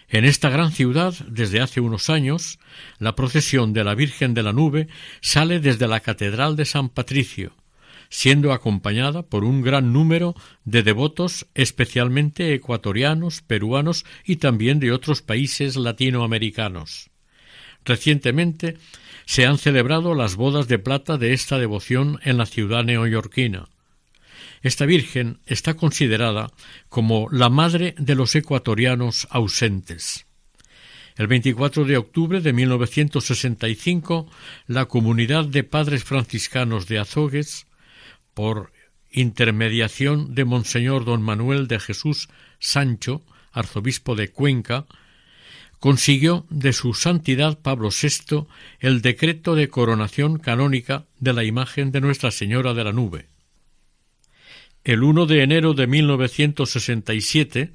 En 0.08 0.24
esta 0.24 0.50
gran 0.50 0.72
ciudad, 0.72 1.14
desde 1.26 1.60
hace 1.60 1.80
unos 1.80 2.10
años, 2.10 2.58
la 2.98 3.14
procesión 3.14 3.72
de 3.72 3.82
la 3.82 3.94
Virgen 3.94 4.34
de 4.34 4.42
la 4.42 4.52
Nube 4.52 4.88
sale 5.20 5.58
desde 5.58 5.88
la 5.88 6.00
Catedral 6.00 6.54
de 6.54 6.66
San 6.66 6.90
Patricio, 6.90 7.54
siendo 8.10 8.52
acompañada 8.52 9.22
por 9.22 9.42
un 9.42 9.62
gran 9.62 9.94
número 9.94 10.34
de 10.64 10.82
devotos 10.82 11.46
especialmente 11.54 12.52
ecuatorianos, 12.52 13.40
peruanos 13.40 14.04
y 14.26 14.36
también 14.36 14.80
de 14.80 14.92
otros 14.92 15.22
países 15.22 15.76
latinoamericanos. 15.76 17.08
Recientemente 17.86 18.76
se 19.26 19.46
han 19.46 19.58
celebrado 19.58 20.14
las 20.14 20.36
bodas 20.36 20.68
de 20.68 20.78
plata 20.78 21.18
de 21.18 21.32
esta 21.32 21.58
devoción 21.58 22.18
en 22.22 22.38
la 22.38 22.46
ciudad 22.46 22.84
neoyorquina. 22.84 23.68
Esta 24.62 24.86
Virgen 24.86 25.40
está 25.46 25.74
considerada 25.74 26.50
como 26.88 27.28
la 27.30 27.48
madre 27.48 27.94
de 27.98 28.14
los 28.14 28.34
ecuatorianos 28.34 29.26
ausentes. 29.30 30.26
El 31.16 31.26
24 31.26 31.84
de 31.84 31.96
octubre 31.96 32.40
de 32.40 32.52
1965, 32.52 34.30
la 34.66 34.86
comunidad 34.86 35.44
de 35.44 35.64
padres 35.64 36.04
franciscanos 36.04 36.86
de 36.86 36.98
Azogues 36.98 37.66
por 38.34 38.72
intermediación 39.10 40.34
de 40.34 40.44
Monseñor 40.44 41.04
don 41.04 41.20
Manuel 41.20 41.68
de 41.68 41.80
Jesús 41.80 42.28
Sancho, 42.58 43.22
arzobispo 43.52 44.14
de 44.14 44.30
Cuenca, 44.30 44.86
consiguió 45.82 46.46
de 46.48 46.72
su 46.72 46.94
santidad 46.94 47.58
Pablo 47.58 47.88
VI 47.88 48.46
el 48.78 49.02
decreto 49.02 49.56
de 49.56 49.68
coronación 49.68 50.38
canónica 50.38 51.06
de 51.18 51.32
la 51.32 51.42
imagen 51.42 51.90
de 51.90 52.00
Nuestra 52.00 52.30
Señora 52.30 52.72
de 52.72 52.84
la 52.84 52.92
Nube. 52.92 53.26
El 54.84 55.02
1 55.02 55.26
de 55.26 55.42
enero 55.42 55.74
de 55.74 55.88
1967, 55.88 57.72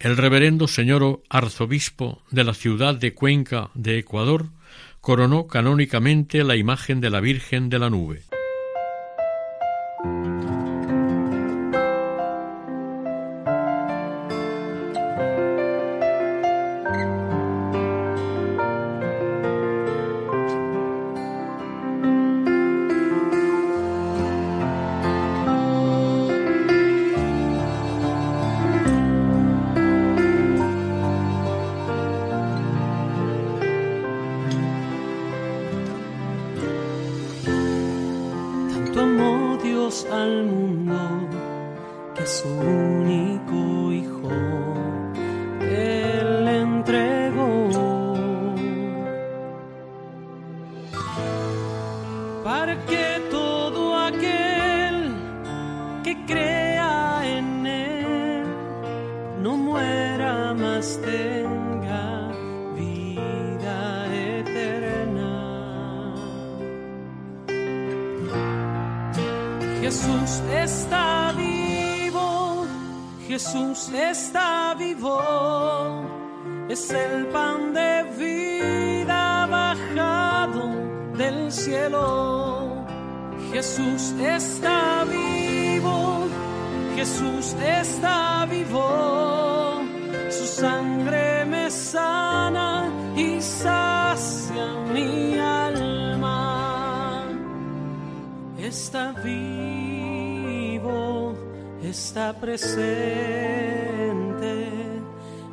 el 0.00 0.18
reverendo 0.18 0.68
señor 0.68 1.22
arzobispo 1.30 2.22
de 2.30 2.44
la 2.44 2.52
ciudad 2.52 2.94
de 2.94 3.14
Cuenca 3.14 3.70
de 3.72 4.00
Ecuador 4.00 4.50
coronó 5.00 5.46
canónicamente 5.46 6.44
la 6.44 6.56
imagen 6.56 7.00
de 7.00 7.08
la 7.08 7.20
Virgen 7.20 7.70
de 7.70 7.78
la 7.78 7.88
Nube. 7.88 8.33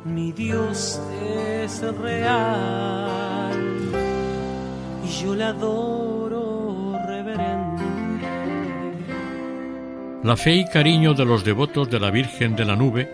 Mi 0.04 0.32
Dios 0.32 1.00
es 1.62 1.82
real 1.98 3.52
y 5.04 5.22
yo 5.22 5.34
le 5.36 5.44
adoro 5.44 6.98
reverente. 7.06 7.84
La 10.24 10.36
fe 10.36 10.56
y 10.56 10.64
cariño 10.64 11.14
de 11.14 11.24
los 11.24 11.44
devotos 11.44 11.88
de 11.90 12.00
la 12.00 12.10
Virgen 12.10 12.56
de 12.56 12.64
la 12.64 12.74
Nube 12.76 13.08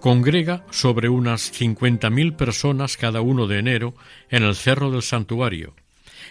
congrega 0.00 0.64
sobre 0.70 1.08
unas 1.08 1.40
cincuenta 1.40 2.10
mil 2.10 2.34
personas 2.34 2.96
cada 2.96 3.20
uno 3.20 3.48
de 3.48 3.58
enero 3.58 3.94
en 4.30 4.44
el 4.44 4.54
Cerro 4.54 4.90
del 4.90 5.02
Santuario. 5.02 5.74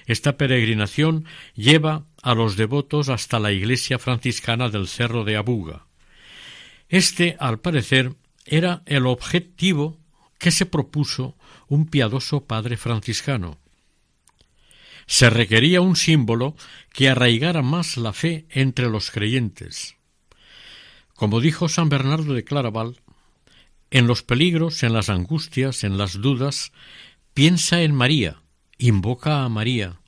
Esta 0.05 0.37
peregrinación 0.37 1.25
lleva 1.55 2.05
a 2.21 2.35
los 2.35 2.55
devotos 2.55 3.09
hasta 3.09 3.39
la 3.39 3.51
iglesia 3.51 3.99
franciscana 3.99 4.69
del 4.69 4.87
Cerro 4.87 5.23
de 5.23 5.37
Abuga. 5.37 5.85
Este, 6.89 7.35
al 7.39 7.59
parecer, 7.59 8.15
era 8.45 8.81
el 8.85 9.05
objetivo 9.05 9.99
que 10.37 10.51
se 10.51 10.65
propuso 10.65 11.35
un 11.67 11.87
piadoso 11.87 12.45
padre 12.45 12.77
franciscano. 12.77 13.57
Se 15.05 15.29
requería 15.29 15.81
un 15.81 15.95
símbolo 15.95 16.55
que 16.91 17.09
arraigara 17.09 17.61
más 17.61 17.97
la 17.97 18.13
fe 18.13 18.45
entre 18.49 18.89
los 18.89 19.11
creyentes. 19.11 19.95
Como 21.13 21.39
dijo 21.39 21.69
San 21.69 21.89
Bernardo 21.89 22.33
de 22.33 22.43
Claraval, 22.43 23.01
en 23.89 24.05
los 24.05 24.21
peligros, 24.21 24.83
en 24.83 24.93
las 24.93 25.09
angustias, 25.09 25.83
en 25.83 25.97
las 25.97 26.21
dudas, 26.21 26.73
piensa 27.33 27.81
en 27.81 27.95
María, 27.95 28.41
invoca 28.77 29.43
a 29.43 29.49
María, 29.49 29.99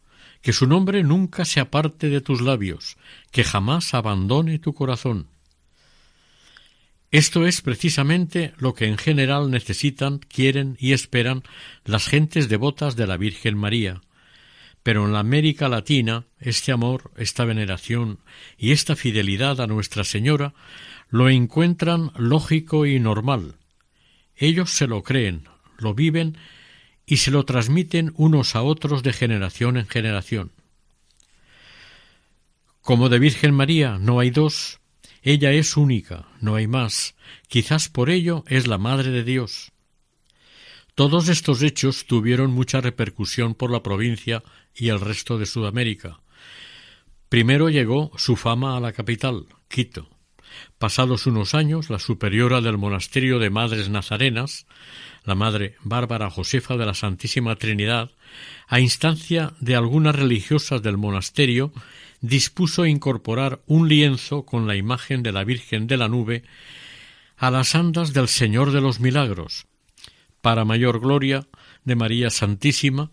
que 0.41 0.53
su 0.53 0.67
nombre 0.67 1.03
nunca 1.03 1.45
se 1.45 1.59
aparte 1.59 2.09
de 2.09 2.21
tus 2.21 2.41
labios, 2.41 2.97
que 3.31 3.43
jamás 3.43 3.93
abandone 3.93 4.59
tu 4.59 4.73
corazón. 4.73 5.27
Esto 7.11 7.47
es 7.47 7.61
precisamente 7.61 8.53
lo 8.57 8.73
que 8.73 8.85
en 8.85 8.97
general 8.97 9.49
necesitan, 9.49 10.19
quieren 10.19 10.77
y 10.79 10.93
esperan 10.93 11.43
las 11.83 12.07
gentes 12.07 12.49
devotas 12.49 12.95
de 12.95 13.07
la 13.07 13.17
Virgen 13.17 13.57
María. 13.57 14.01
Pero 14.83 15.05
en 15.05 15.13
la 15.13 15.19
América 15.19 15.69
Latina 15.69 16.25
este 16.39 16.71
amor, 16.71 17.11
esta 17.17 17.45
veneración 17.45 18.19
y 18.57 18.71
esta 18.71 18.95
fidelidad 18.95 19.59
a 19.59 19.67
Nuestra 19.67 20.03
Señora 20.03 20.53
lo 21.09 21.29
encuentran 21.29 22.11
lógico 22.15 22.85
y 22.85 22.99
normal. 22.99 23.55
Ellos 24.35 24.69
se 24.69 24.87
lo 24.87 25.01
creen, 25.01 25.49
lo 25.79 25.95
viven 25.95 26.37
y 27.09 27.17
se 27.17 27.31
lo 27.31 27.43
transmiten 27.43 28.13
unos 28.17 28.55
a 28.55 28.61
otros 28.61 29.01
de 29.01 29.13
generación 29.13 29.77
en 29.77 29.87
generación. 29.87 30.51
Como 32.81 33.09
de 33.09 33.17
Virgen 33.17 33.51
María 33.55 33.97
no 33.97 34.19
hay 34.19 34.29
dos, 34.29 34.79
ella 35.23 35.51
es 35.51 35.75
única, 35.75 36.27
no 36.39 36.53
hay 36.53 36.67
más, 36.67 37.15
quizás 37.47 37.89
por 37.89 38.11
ello 38.11 38.43
es 38.47 38.67
la 38.67 38.77
Madre 38.77 39.09
de 39.09 39.23
Dios. 39.23 39.71
Todos 40.93 41.29
estos 41.29 41.63
hechos 41.63 42.05
tuvieron 42.05 42.51
mucha 42.51 42.79
repercusión 42.79 43.55
por 43.55 43.71
la 43.71 43.81
provincia 43.81 44.43
y 44.75 44.89
el 44.89 45.01
resto 45.01 45.39
de 45.39 45.47
Sudamérica. 45.47 46.19
Primero 47.27 47.69
llegó 47.69 48.11
su 48.17 48.35
fama 48.35 48.77
a 48.77 48.79
la 48.79 48.91
capital, 48.91 49.47
Quito. 49.67 50.07
Pasados 50.77 51.25
unos 51.25 51.55
años, 51.55 51.89
la 51.89 51.99
superiora 51.99 52.61
del 52.61 52.77
monasterio 52.77 53.39
de 53.39 53.49
Madres 53.49 53.89
Nazarenas, 53.89 54.67
la 55.23 55.35
Madre 55.35 55.75
Bárbara 55.83 56.29
Josefa 56.29 56.77
de 56.77 56.85
la 56.85 56.93
Santísima 56.93 57.55
Trinidad, 57.55 58.11
a 58.67 58.79
instancia 58.79 59.53
de 59.59 59.75
algunas 59.75 60.15
religiosas 60.15 60.81
del 60.81 60.97
monasterio, 60.97 61.71
dispuso 62.21 62.85
incorporar 62.85 63.61
un 63.65 63.87
lienzo 63.87 64.43
con 64.43 64.67
la 64.67 64.75
imagen 64.75 65.23
de 65.23 65.31
la 65.31 65.43
Virgen 65.43 65.87
de 65.87 65.97
la 65.97 66.07
Nube 66.07 66.43
a 67.37 67.51
las 67.51 67.75
andas 67.75 68.13
del 68.13 68.27
Señor 68.27 68.71
de 68.71 68.81
los 68.81 68.99
Milagros, 68.99 69.65
para 70.41 70.65
mayor 70.65 70.99
gloria 70.99 71.47
de 71.85 71.95
María 71.95 72.29
Santísima 72.29 73.09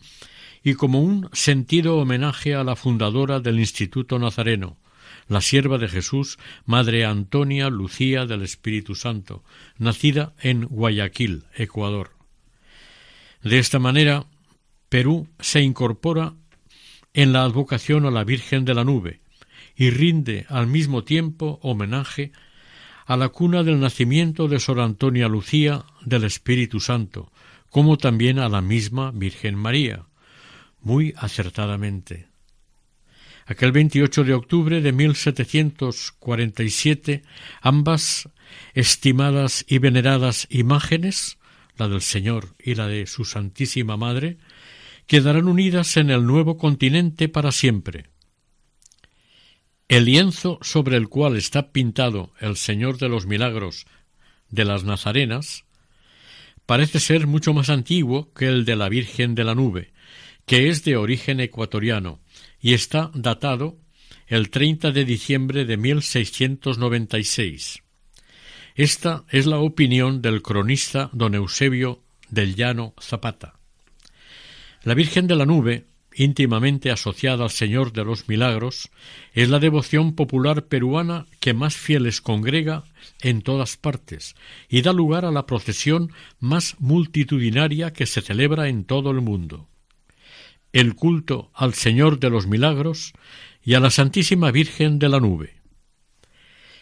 y 0.64 0.74
como 0.74 1.00
un 1.00 1.28
sentido 1.32 1.96
homenaje 1.96 2.54
a 2.54 2.64
la 2.64 2.74
fundadora 2.74 3.38
del 3.38 3.60
Instituto 3.60 4.18
Nazareno, 4.18 4.76
la 5.28 5.40
sierva 5.40 5.78
de 5.78 5.88
Jesús, 5.88 6.38
Madre 6.64 7.04
Antonia 7.04 7.68
Lucía 7.68 8.26
del 8.26 8.42
Espíritu 8.42 8.94
Santo, 8.94 9.42
nacida 9.78 10.34
en 10.40 10.66
Guayaquil, 10.66 11.44
Ecuador. 11.54 12.12
De 13.42 13.58
esta 13.58 13.78
manera, 13.78 14.26
Perú 14.88 15.28
se 15.40 15.62
incorpora 15.62 16.34
en 17.14 17.32
la 17.32 17.42
advocación 17.42 18.06
a 18.06 18.10
la 18.10 18.24
Virgen 18.24 18.64
de 18.64 18.74
la 18.74 18.84
Nube 18.84 19.20
y 19.74 19.90
rinde 19.90 20.46
al 20.48 20.66
mismo 20.66 21.04
tiempo 21.04 21.58
homenaje 21.62 22.32
a 23.06 23.16
la 23.16 23.28
cuna 23.28 23.62
del 23.62 23.80
nacimiento 23.80 24.48
de 24.48 24.58
Sor 24.58 24.80
Antonia 24.80 25.28
Lucía 25.28 25.84
del 26.04 26.24
Espíritu 26.24 26.80
Santo, 26.80 27.30
como 27.70 27.98
también 27.98 28.38
a 28.38 28.48
la 28.48 28.60
misma 28.60 29.12
Virgen 29.12 29.54
María, 29.54 30.06
muy 30.80 31.14
acertadamente. 31.16 32.28
Aquel 33.46 33.72
28 33.72 34.24
de 34.24 34.34
octubre 34.34 34.80
de 34.80 34.92
1747, 34.92 37.22
ambas 37.60 38.28
estimadas 38.74 39.64
y 39.68 39.78
veneradas 39.78 40.48
imágenes, 40.50 41.38
la 41.76 41.86
del 41.88 42.02
Señor 42.02 42.56
y 42.58 42.74
la 42.74 42.88
de 42.88 43.06
su 43.06 43.24
Santísima 43.24 43.96
Madre, 43.96 44.38
quedarán 45.06 45.46
unidas 45.46 45.96
en 45.96 46.10
el 46.10 46.26
nuevo 46.26 46.58
continente 46.58 47.28
para 47.28 47.52
siempre, 47.52 48.06
el 49.88 50.06
lienzo 50.06 50.58
sobre 50.62 50.96
el 50.96 51.08
cual 51.08 51.36
está 51.36 51.70
pintado 51.70 52.32
el 52.40 52.56
Señor 52.56 52.98
de 52.98 53.08
los 53.08 53.26
Milagros 53.26 53.86
de 54.50 54.64
las 54.64 54.82
Nazarenas 54.82 55.64
parece 56.66 56.98
ser 56.98 57.28
mucho 57.28 57.54
más 57.54 57.70
antiguo 57.70 58.32
que 58.32 58.48
el 58.48 58.64
de 58.64 58.74
la 58.74 58.88
Virgen 58.88 59.36
de 59.36 59.44
la 59.44 59.54
Nube, 59.54 59.92
que 60.44 60.68
es 60.68 60.84
de 60.84 60.96
origen 60.96 61.38
ecuatoriano 61.38 62.18
y 62.66 62.74
está 62.74 63.12
datado 63.14 63.78
el 64.26 64.50
30 64.50 64.90
de 64.90 65.04
diciembre 65.04 65.64
de 65.66 65.76
1696. 65.76 67.80
Esta 68.74 69.24
es 69.30 69.46
la 69.46 69.58
opinión 69.58 70.20
del 70.20 70.42
cronista 70.42 71.08
don 71.12 71.36
Eusebio 71.36 72.02
del 72.28 72.56
Llano 72.56 72.92
Zapata. 73.00 73.54
La 74.82 74.94
Virgen 74.94 75.28
de 75.28 75.36
la 75.36 75.46
Nube 75.46 75.86
íntimamente 76.16 76.90
asociada 76.90 77.44
al 77.44 77.50
Señor 77.50 77.92
de 77.92 78.04
los 78.04 78.28
Milagros, 78.28 78.90
es 79.32 79.48
la 79.48 79.60
devoción 79.60 80.16
popular 80.16 80.64
peruana 80.64 81.26
que 81.38 81.54
más 81.54 81.76
fieles 81.76 82.20
congrega 82.20 82.82
en 83.20 83.42
todas 83.42 83.76
partes 83.76 84.34
y 84.68 84.82
da 84.82 84.92
lugar 84.92 85.24
a 85.24 85.30
la 85.30 85.46
procesión 85.46 86.10
más 86.40 86.74
multitudinaria 86.80 87.92
que 87.92 88.06
se 88.06 88.22
celebra 88.22 88.68
en 88.68 88.86
todo 88.86 89.12
el 89.12 89.20
mundo. 89.20 89.68
El 90.76 90.94
culto 90.94 91.50
al 91.54 91.72
Señor 91.72 92.20
de 92.20 92.28
los 92.28 92.46
Milagros 92.46 93.14
y 93.64 93.72
a 93.72 93.80
la 93.80 93.88
Santísima 93.88 94.50
Virgen 94.50 94.98
de 94.98 95.08
la 95.08 95.20
Nube. 95.20 95.54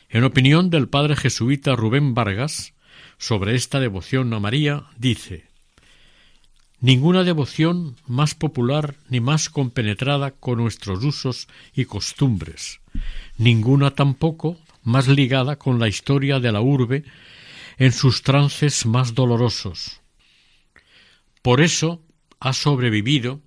En 0.09 0.25
opinión 0.25 0.69
del 0.69 0.89
padre 0.89 1.15
jesuita 1.15 1.77
Rubén 1.77 2.13
Vargas, 2.13 2.75
sobre 3.19 3.55
esta 3.55 3.79
devoción 3.79 4.35
a 4.35 4.41
María, 4.41 4.87
dice 4.99 5.47
Ninguna 6.81 7.23
devoción 7.23 7.95
más 8.09 8.35
popular 8.35 8.97
ni 9.11 9.21
más 9.21 9.49
compenetrada 9.49 10.33
con 10.33 10.59
nuestros 10.59 11.05
usos 11.05 11.47
y 11.73 11.85
costumbres, 11.85 12.81
ninguna 13.39 13.93
tampoco 13.93 14.59
más 14.83 15.07
ligada 15.07 15.55
con 15.55 15.79
la 15.79 15.87
historia 15.87 16.41
de 16.41 16.51
la 16.51 16.63
urbe 16.63 17.05
en 17.79 17.93
sus 17.93 18.23
trances 18.23 18.87
más 18.87 19.15
dolorosos. 19.15 20.01
Por 21.43 21.61
eso 21.61 22.03
ha 22.41 22.53
sobrevivido 22.53 23.41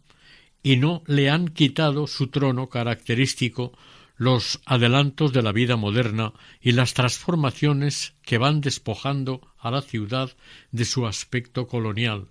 y 0.67 0.75
no 0.75 1.01
le 1.07 1.29
han 1.29 1.47
quitado 1.47 2.07
su 2.07 2.27
trono 2.27 2.67
característico 2.67 3.71
los 4.17 4.59
adelantos 4.65 5.31
de 5.31 5.41
la 5.41 5.53
vida 5.53 5.77
moderna 5.77 6.33
y 6.59 6.73
las 6.73 6.93
transformaciones 6.93 8.15
que 8.21 8.37
van 8.37 8.59
despojando 8.59 9.39
a 9.57 9.71
la 9.71 9.81
ciudad 9.81 10.35
de 10.73 10.83
su 10.83 11.07
aspecto 11.07 11.67
colonial 11.67 12.27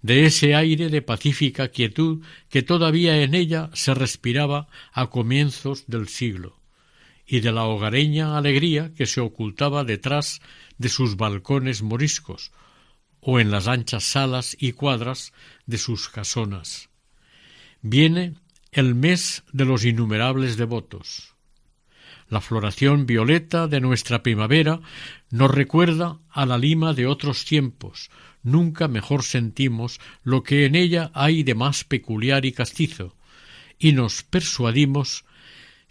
de 0.00 0.24
ese 0.24 0.54
aire 0.54 0.88
de 0.88 1.02
pacífica 1.02 1.68
quietud 1.68 2.24
que 2.48 2.62
todavía 2.62 3.20
en 3.20 3.34
ella 3.34 3.68
se 3.74 3.92
respiraba 3.92 4.68
a 4.90 5.08
comienzos 5.10 5.84
del 5.86 6.08
siglo, 6.08 6.56
y 7.26 7.40
de 7.40 7.52
la 7.52 7.64
hogareña 7.64 8.38
alegría 8.38 8.94
que 8.94 9.04
se 9.04 9.20
ocultaba 9.20 9.84
detrás 9.84 10.40
de 10.78 10.88
sus 10.88 11.16
balcones 11.16 11.82
moriscos, 11.82 12.52
o 13.20 13.38
en 13.38 13.50
las 13.50 13.68
anchas 13.68 14.04
salas 14.04 14.56
y 14.58 14.72
cuadras 14.72 15.34
de 15.66 15.76
sus 15.76 16.08
casonas. 16.08 16.88
Viene 17.82 18.34
el 18.72 18.94
mes 18.94 19.44
de 19.52 19.64
los 19.64 19.84
innumerables 19.84 20.56
devotos. 20.56 21.34
La 22.28 22.40
floración 22.40 23.06
violeta 23.06 23.68
de 23.68 23.80
nuestra 23.80 24.22
primavera 24.22 24.80
nos 25.30 25.50
recuerda 25.50 26.18
a 26.30 26.44
la 26.44 26.58
lima 26.58 26.92
de 26.92 27.06
otros 27.06 27.44
tiempos, 27.44 28.10
nunca 28.42 28.88
mejor 28.88 29.22
sentimos 29.22 30.00
lo 30.24 30.42
que 30.42 30.66
en 30.66 30.74
ella 30.74 31.10
hay 31.14 31.42
de 31.42 31.54
más 31.54 31.84
peculiar 31.84 32.44
y 32.44 32.52
castizo, 32.52 33.16
y 33.78 33.92
nos 33.92 34.24
persuadimos 34.24 35.24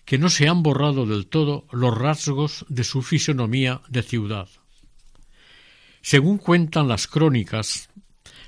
que 0.06 0.17
no 0.17 0.30
se 0.30 0.47
han 0.47 0.63
borrado 0.63 1.06
del 1.06 1.28
todo 1.28 1.67
los 1.71 1.97
rasgos 1.97 2.65
de 2.69 2.84
su 2.84 3.02
fisonomía 3.02 3.82
de 3.89 4.04
ciudad. 4.04 4.47
Según 6.02 6.38
cuentan 6.38 6.88
las 6.88 7.08
crónicas, 7.08 7.89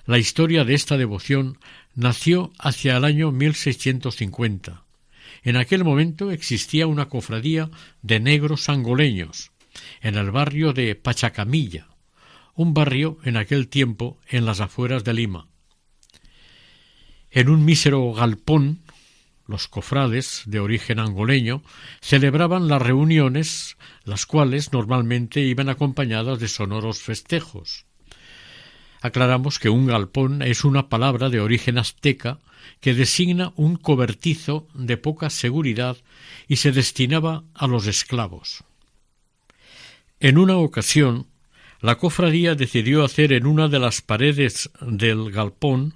la 0.10 0.18
historia 0.18 0.66
de 0.66 0.74
esta 0.74 0.98
devoción 0.98 1.60
nació 1.94 2.52
hacia 2.58 2.98
el 2.98 3.06
año 3.06 3.32
1650. 3.32 4.84
En 5.44 5.56
aquel 5.56 5.84
momento 5.84 6.32
existía 6.32 6.88
una 6.88 7.10
cofradía 7.10 7.70
de 8.02 8.20
negros 8.20 8.70
angoleños 8.70 9.52
en 10.02 10.16
el 10.16 10.32
barrio 10.32 10.74
de 10.74 10.96
Pachacamilla, 10.96 11.90
un 12.56 12.74
barrio 12.74 13.20
en 13.24 13.38
aquel 13.38 13.68
tiempo 13.68 14.18
en 14.28 14.48
las 14.48 14.62
afueras 14.62 15.04
de 15.04 15.14
Lima. 15.14 15.48
En 17.30 17.48
un 17.48 17.64
mísero 17.64 18.12
galpón, 18.12 18.80
los 19.46 19.68
cofrades, 19.68 20.42
de 20.48 20.60
origen 20.60 20.98
angoleño, 20.98 21.62
celebraban 22.02 22.68
las 22.68 22.82
reuniones, 22.82 23.78
las 24.06 24.26
cuales 24.26 24.74
normalmente 24.74 25.42
iban 25.42 25.70
acompañadas 25.70 26.40
de 26.40 26.48
sonoros 26.48 26.98
festejos. 26.98 27.86
Aclaramos 29.02 29.60
que 29.60 29.70
un 29.70 29.88
galpón 29.88 30.42
es 30.42 30.64
una 30.64 30.90
palabra 30.90 31.30
de 31.30 31.40
origen 31.40 31.78
azteca 31.78 32.40
que 32.82 32.94
designa 32.94 33.54
un 33.56 33.78
cobertizo 33.78 34.68
de 34.74 34.98
poca 34.98 35.30
seguridad 35.30 35.98
y 36.48 36.58
se 36.58 36.72
destinaba 36.72 37.44
a 37.54 37.68
los 37.68 37.88
esclavos. 37.88 38.64
En 40.20 40.38
una 40.38 40.58
ocasión, 40.58 41.28
la 41.82 41.96
cofradía 41.96 42.56
decidió 42.56 43.06
hacer 43.06 43.32
en 43.32 43.46
una 43.46 43.70
de 43.70 43.80
las 43.80 44.02
paredes 44.02 44.70
del 44.82 45.32
galpón 45.32 45.94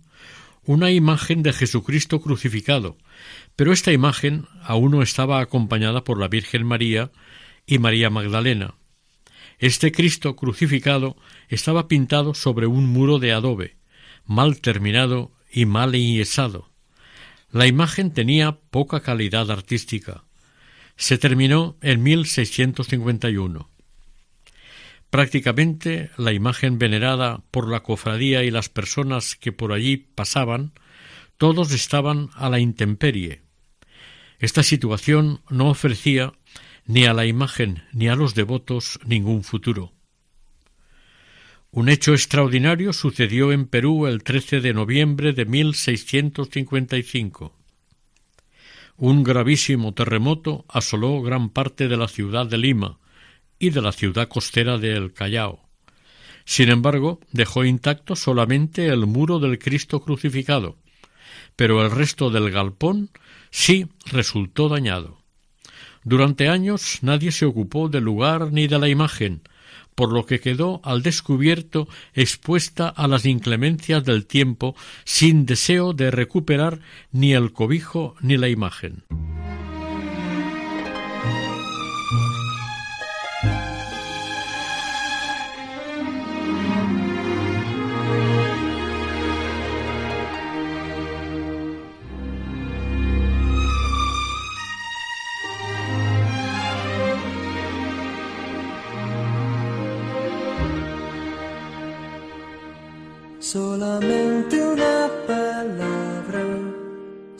una 0.65 0.91
imagen 0.91 1.43
de 1.43 1.51
Jesucristo 1.51 2.21
crucificado, 2.21 2.97
pero 3.57 3.73
esta 3.73 3.91
imagen 3.91 4.47
aún 4.63 4.91
no 4.91 5.01
estaba 5.01 5.41
acompañada 5.41 6.05
por 6.05 6.19
la 6.19 6.29
Virgen 6.29 6.65
María 6.65 7.11
y 7.65 7.79
María 7.79 8.09
Magdalena. 8.09 8.75
Este 9.63 9.93
Cristo 9.93 10.35
crucificado 10.35 11.15
estaba 11.47 11.87
pintado 11.87 12.33
sobre 12.33 12.67
un 12.67 12.85
muro 12.85 13.17
de 13.17 13.31
adobe, 13.31 13.77
mal 14.25 14.59
terminado 14.59 15.31
y 15.49 15.65
mal 15.65 15.95
enyesado. 15.95 16.69
La 17.49 17.65
imagen 17.65 18.11
tenía 18.11 18.59
poca 18.59 18.99
calidad 18.99 19.49
artística. 19.49 20.25
Se 20.97 21.17
terminó 21.17 21.77
en 21.79 22.03
1651. 22.03 23.69
Prácticamente 25.09 26.11
la 26.17 26.33
imagen 26.33 26.77
venerada 26.77 27.41
por 27.49 27.69
la 27.71 27.83
cofradía 27.83 28.43
y 28.43 28.51
las 28.51 28.67
personas 28.67 29.37
que 29.37 29.53
por 29.53 29.71
allí 29.71 29.95
pasaban, 29.95 30.73
todos 31.37 31.71
estaban 31.71 32.31
a 32.33 32.49
la 32.49 32.59
intemperie. 32.59 33.43
Esta 34.39 34.61
situación 34.61 35.39
no 35.49 35.69
ofrecía 35.69 36.33
ni 36.85 37.05
a 37.05 37.13
la 37.13 37.25
imagen 37.25 37.83
ni 37.93 38.09
a 38.09 38.15
los 38.15 38.35
devotos 38.35 38.99
ningún 39.05 39.43
futuro. 39.43 39.93
Un 41.71 41.89
hecho 41.89 42.13
extraordinario 42.13 42.93
sucedió 42.93 43.51
en 43.51 43.65
Perú 43.65 44.07
el 44.07 44.23
13 44.23 44.61
de 44.61 44.73
noviembre 44.73 45.33
de 45.33 45.45
1655. 45.45 47.53
Un 48.97 49.23
gravísimo 49.23 49.93
terremoto 49.93 50.65
asoló 50.67 51.21
gran 51.21 51.49
parte 51.49 51.87
de 51.87 51.97
la 51.97 52.07
ciudad 52.07 52.45
de 52.45 52.59
Lima, 52.59 52.99
y 53.63 53.69
de 53.69 53.81
la 53.81 53.93
ciudad 53.93 54.27
costera 54.27 54.77
de 54.77 54.91
El 54.91 55.13
Callao. 55.13 55.61
Sin 56.43 56.69
embargo, 56.69 57.21
dejó 57.31 57.63
intacto 57.63 58.17
solamente 58.17 58.87
el 58.87 59.05
muro 59.05 59.39
del 59.39 59.57
Cristo 59.57 60.01
crucificado, 60.01 60.75
pero 61.55 61.83
el 61.83 61.89
resto 61.89 62.29
del 62.29 62.51
galpón 62.51 63.09
sí 63.51 63.87
resultó 64.05 64.67
dañado. 64.67 65.22
Durante 66.03 66.49
años 66.49 66.99
nadie 67.01 67.31
se 67.31 67.45
ocupó 67.45 67.89
del 67.89 68.03
lugar 68.03 68.51
ni 68.51 68.67
de 68.67 68.79
la 68.79 68.89
imagen, 68.89 69.41
por 69.95 70.11
lo 70.11 70.25
que 70.25 70.39
quedó 70.39 70.81
al 70.83 71.01
descubierto 71.01 71.87
expuesta 72.13 72.89
a 72.89 73.07
las 73.07 73.25
inclemencias 73.25 74.03
del 74.03 74.25
tiempo 74.25 74.75
sin 75.05 75.45
deseo 75.45 75.93
de 75.93 76.11
recuperar 76.11 76.79
ni 77.11 77.33
el 77.33 77.53
cobijo 77.53 78.15
ni 78.21 78.37
la 78.37 78.49
imagen. 78.49 79.03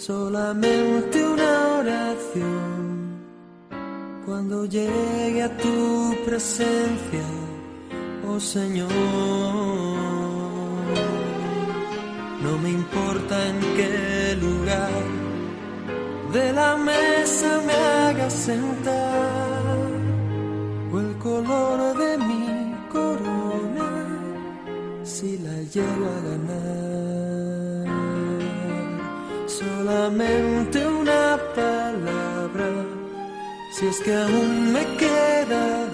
Solamente 0.05 1.23
una 1.23 1.77
oración. 1.79 3.23
Cuando 4.25 4.65
llegue 4.65 5.43
a 5.43 5.57
tu 5.57 6.13
presencia, 6.25 7.25
oh 8.27 8.39
Señor, 8.39 8.91
no 12.43 12.57
me 12.63 12.69
importa 12.69 13.35
en 13.47 13.59
qué 13.77 14.37
lugar 14.45 15.03
de 16.33 16.51
la 16.51 16.75
mesa 16.75 17.61
me 17.67 17.73
haga 17.73 18.29
sentar 18.29 19.61
o 20.91 20.99
el 20.99 21.17
color 21.17 21.97
de 22.03 22.17
mi 22.17 22.75
corona 22.91 23.89
si 25.03 25.37
la 25.37 25.55
llego 25.73 26.05
a 26.15 26.19
ganar. 26.29 26.92
Una 29.85 31.37
palabra, 31.53 32.85
si 33.73 33.85
es 33.85 33.99
que 33.99 34.13
aún 34.13 34.71
me 34.71 34.85
queda 34.95 35.89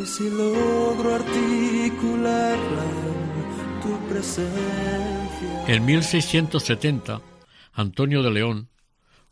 y 0.00 0.06
si 0.06 0.30
logro 0.30 1.16
articularla 1.16 2.84
en 2.84 3.80
tu 3.82 4.08
presencia. 4.08 5.64
En 5.66 5.84
1670, 5.84 7.20
Antonio 7.72 8.22
de 8.22 8.30
León, 8.30 8.68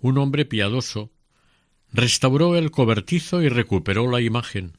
un 0.00 0.18
hombre 0.18 0.44
piadoso, 0.44 1.12
restauró 1.92 2.57
el 2.57 2.72
cobertizo 2.72 3.42
y 3.42 3.48
recuperó 3.48 4.11
la 4.11 4.20
imagen. 4.20 4.76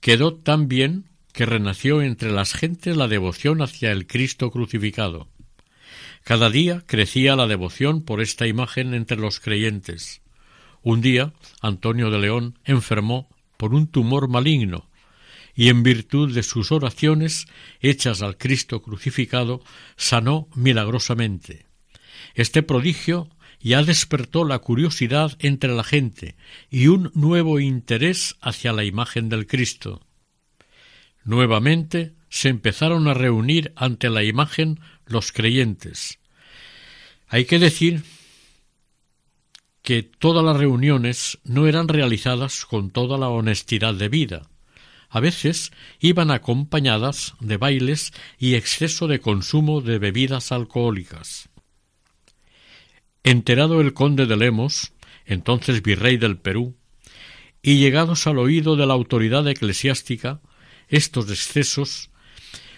Quedó 0.00 0.34
tan 0.34 0.66
bien 0.66 1.10
que 1.32 1.46
renació 1.46 2.02
entre 2.02 2.32
las 2.32 2.54
gentes 2.54 2.96
la 2.96 3.06
devoción 3.06 3.62
hacia 3.62 3.92
el 3.92 4.08
Cristo 4.08 4.50
crucificado. 4.50 5.28
Cada 6.24 6.48
día 6.48 6.82
crecía 6.86 7.36
la 7.36 7.46
devoción 7.46 8.02
por 8.02 8.22
esta 8.22 8.46
imagen 8.46 8.94
entre 8.94 9.18
los 9.18 9.40
creyentes. 9.40 10.22
Un 10.82 11.02
día 11.02 11.34
Antonio 11.60 12.10
de 12.10 12.18
León 12.18 12.58
enfermó 12.64 13.28
por 13.58 13.74
un 13.74 13.88
tumor 13.88 14.28
maligno 14.28 14.88
y 15.54 15.68
en 15.68 15.82
virtud 15.82 16.34
de 16.34 16.42
sus 16.42 16.72
oraciones 16.72 17.46
hechas 17.80 18.22
al 18.22 18.38
Cristo 18.38 18.80
crucificado 18.80 19.62
sanó 19.96 20.48
milagrosamente. 20.54 21.66
Este 22.34 22.62
prodigio 22.62 23.28
ya 23.60 23.82
despertó 23.82 24.44
la 24.44 24.60
curiosidad 24.60 25.36
entre 25.40 25.74
la 25.74 25.84
gente 25.84 26.36
y 26.70 26.86
un 26.86 27.12
nuevo 27.14 27.60
interés 27.60 28.36
hacia 28.40 28.72
la 28.72 28.84
imagen 28.84 29.28
del 29.28 29.46
Cristo. 29.46 30.00
Nuevamente 31.22 32.14
se 32.28 32.48
empezaron 32.48 33.08
a 33.08 33.14
reunir 33.14 33.72
ante 33.76 34.10
la 34.10 34.24
imagen 34.24 34.80
los 35.06 35.32
creyentes. 35.32 36.18
Hay 37.28 37.44
que 37.44 37.58
decir 37.58 38.02
que 39.82 40.02
todas 40.02 40.44
las 40.44 40.56
reuniones 40.56 41.38
no 41.44 41.66
eran 41.66 41.88
realizadas 41.88 42.64
con 42.64 42.90
toda 42.90 43.18
la 43.18 43.28
honestidad 43.28 43.94
de 43.94 44.08
vida. 44.08 44.48
A 45.10 45.20
veces 45.20 45.72
iban 46.00 46.30
acompañadas 46.30 47.34
de 47.38 47.56
bailes 47.58 48.12
y 48.38 48.54
exceso 48.54 49.06
de 49.06 49.20
consumo 49.20 49.80
de 49.80 49.98
bebidas 49.98 50.52
alcohólicas. 50.52 51.50
Enterado 53.22 53.80
el 53.80 53.92
conde 53.92 54.26
de 54.26 54.36
Lemos, 54.36 54.92
entonces 55.26 55.82
virrey 55.82 56.16
del 56.16 56.38
Perú, 56.38 56.76
y 57.62 57.78
llegados 57.78 58.26
al 58.26 58.38
oído 58.38 58.76
de 58.76 58.86
la 58.86 58.94
autoridad 58.94 59.46
eclesiástica, 59.48 60.40
estos 60.88 61.30
excesos, 61.30 62.10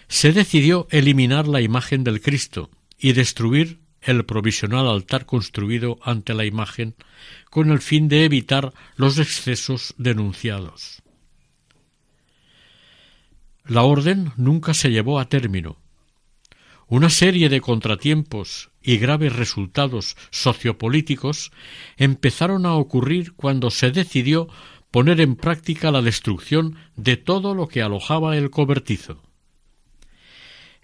se 0.08 0.32
decidió 0.32 0.86
eliminar 0.90 1.48
la 1.48 1.60
imagen 1.60 2.04
del 2.04 2.20
Cristo 2.20 2.70
y 2.98 3.12
destruir 3.12 3.80
el 4.00 4.24
provisional 4.24 4.88
altar 4.88 5.26
construido 5.26 5.98
ante 6.02 6.32
la 6.34 6.44
imagen 6.44 6.94
con 7.50 7.70
el 7.70 7.80
fin 7.80 8.08
de 8.08 8.24
evitar 8.24 8.72
los 8.96 9.18
excesos 9.18 9.94
denunciados. 9.98 11.02
La 13.64 13.82
orden 13.82 14.32
nunca 14.36 14.74
se 14.74 14.90
llevó 14.90 15.18
a 15.18 15.28
término. 15.28 15.78
Una 16.86 17.10
serie 17.10 17.48
de 17.48 17.60
contratiempos 17.60 18.70
y 18.80 18.98
graves 18.98 19.34
resultados 19.34 20.16
sociopolíticos 20.30 21.50
empezaron 21.96 22.64
a 22.64 22.74
ocurrir 22.74 23.32
cuando 23.32 23.72
se 23.72 23.90
decidió 23.90 24.48
poner 24.92 25.20
en 25.20 25.34
práctica 25.34 25.90
la 25.90 26.00
destrucción 26.00 26.76
de 26.94 27.16
todo 27.16 27.56
lo 27.56 27.66
que 27.66 27.82
alojaba 27.82 28.36
el 28.36 28.50
cobertizo. 28.50 29.25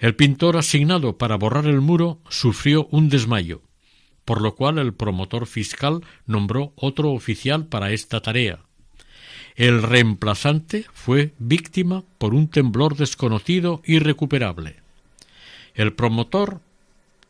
El 0.02 0.16
pintor 0.16 0.56
asignado 0.56 1.16
para 1.16 1.36
borrar 1.36 1.66
el 1.66 1.80
muro 1.80 2.18
sufrió 2.28 2.88
un 2.90 3.08
desmayo, 3.08 3.62
por 4.24 4.42
lo 4.42 4.56
cual 4.56 4.78
el 4.78 4.94
promotor 4.94 5.46
fiscal 5.46 6.04
nombró 6.26 6.72
otro 6.74 7.12
oficial 7.12 7.66
para 7.66 7.92
esta 7.92 8.20
tarea. 8.20 8.58
El 9.54 9.80
reemplazante 9.80 10.86
fue 10.92 11.34
víctima 11.38 12.02
por 12.18 12.34
un 12.34 12.48
temblor 12.48 12.96
desconocido 12.96 13.80
irrecuperable. 13.84 14.80
El 15.72 15.92
promotor 15.92 16.60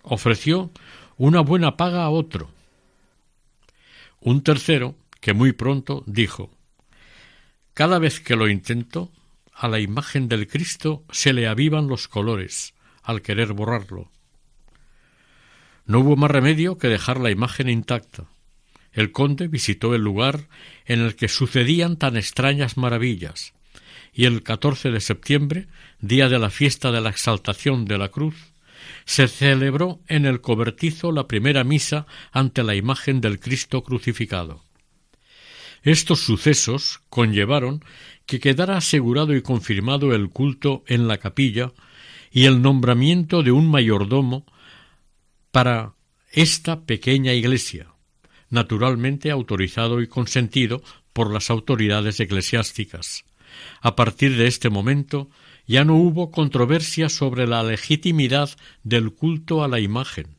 ofreció 0.00 0.70
una 1.18 1.42
buena 1.42 1.76
paga 1.76 2.04
a 2.04 2.08
otro. 2.08 2.48
Un 4.22 4.42
tercero, 4.42 4.94
que 5.20 5.35
muy 5.35 5.52
pronto 5.52 6.04
dijo 6.06 6.48
cada 7.74 7.98
vez 7.98 8.20
que 8.20 8.37
lo 8.37 8.48
intento, 8.48 9.11
a 9.53 9.69
la 9.69 9.81
imagen 9.81 10.29
del 10.29 10.47
Cristo 10.47 11.05
se 11.11 11.33
le 11.33 11.47
avivan 11.47 11.88
los 11.88 12.09
colores 12.09 12.75
al 13.03 13.23
querer 13.23 13.53
borrarlo. 13.53 14.11
No 15.85 16.01
hubo 16.01 16.17
más 16.17 16.31
remedio 16.31 16.79
que 16.79 16.88
dejar 16.88 17.21
la 17.21 17.31
imagen 17.31 17.69
intacta. 17.69 18.29
El 18.93 19.11
conde 19.11 19.49
visitó 19.49 19.95
el 19.95 20.03
lugar 20.03 20.49
en 20.85 21.01
el 21.01 21.17
que 21.17 21.29
sucedían 21.29 21.97
tan 21.97 22.17
extrañas 22.17 22.77
maravillas, 22.77 23.55
y 24.12 24.27
el 24.27 24.43
14 24.43 24.91
de 24.91 25.01
septiembre, 25.01 25.69
día 26.01 26.29
de 26.29 26.38
la 26.38 26.51
fiesta 26.51 26.93
de 26.93 27.01
la 27.01 27.11
exaltación 27.11 27.87
de 27.87 27.99
la 27.99 28.11
cruz, 28.11 28.53
se 29.05 29.29
celebró 29.29 30.01
en 30.09 30.27
el 30.27 30.41
cobertizo 30.41 31.12
la 31.12 31.27
primera 31.27 31.65
misa 31.65 32.07
ante 32.33 32.62
la 32.62 32.75
imagen 32.75 33.21
del 33.21 33.41
Cristo 33.41 33.83
crucificado. 33.83 34.62
Estos 35.83 36.21
sucesos 36.21 37.01
conllevaron 37.09 37.85
que 38.26 38.40
quedara 38.40 38.76
asegurado 38.76 39.35
y 39.35 39.42
confirmado 39.42 40.14
el 40.14 40.30
culto 40.30 40.85
en 40.87 41.08
la 41.08 41.18
capilla 41.18 41.72
y 42.30 42.44
el 42.44 42.62
nombramiento 42.62 43.42
de 43.42 43.52
un 43.52 43.70
mayordomo 43.70 44.46
para 45.50 45.94
esta 46.30 46.80
pequeña 46.80 47.35
iglesia, 47.35 47.88
naturalmente 48.48 49.30
autorizado 49.30 50.00
y 50.00 50.06
consentido 50.06 50.82
por 51.12 51.32
las 51.32 51.50
autoridades 51.50 52.20
eclesiásticas, 52.20 53.24
A 53.82 53.96
partir 53.96 54.37
de 54.38 54.46
este 54.46 54.70
momento 54.70 55.28
ya 55.66 55.85
no 55.85 55.96
hubo 55.96 56.30
controversia 56.30 57.11
sobre 57.11 57.46
la 57.46 57.62
legitimidad 57.62 58.50
del 58.82 59.12
culto 59.12 59.62
a 59.62 59.68
la 59.68 59.78
imagen. 59.78 60.38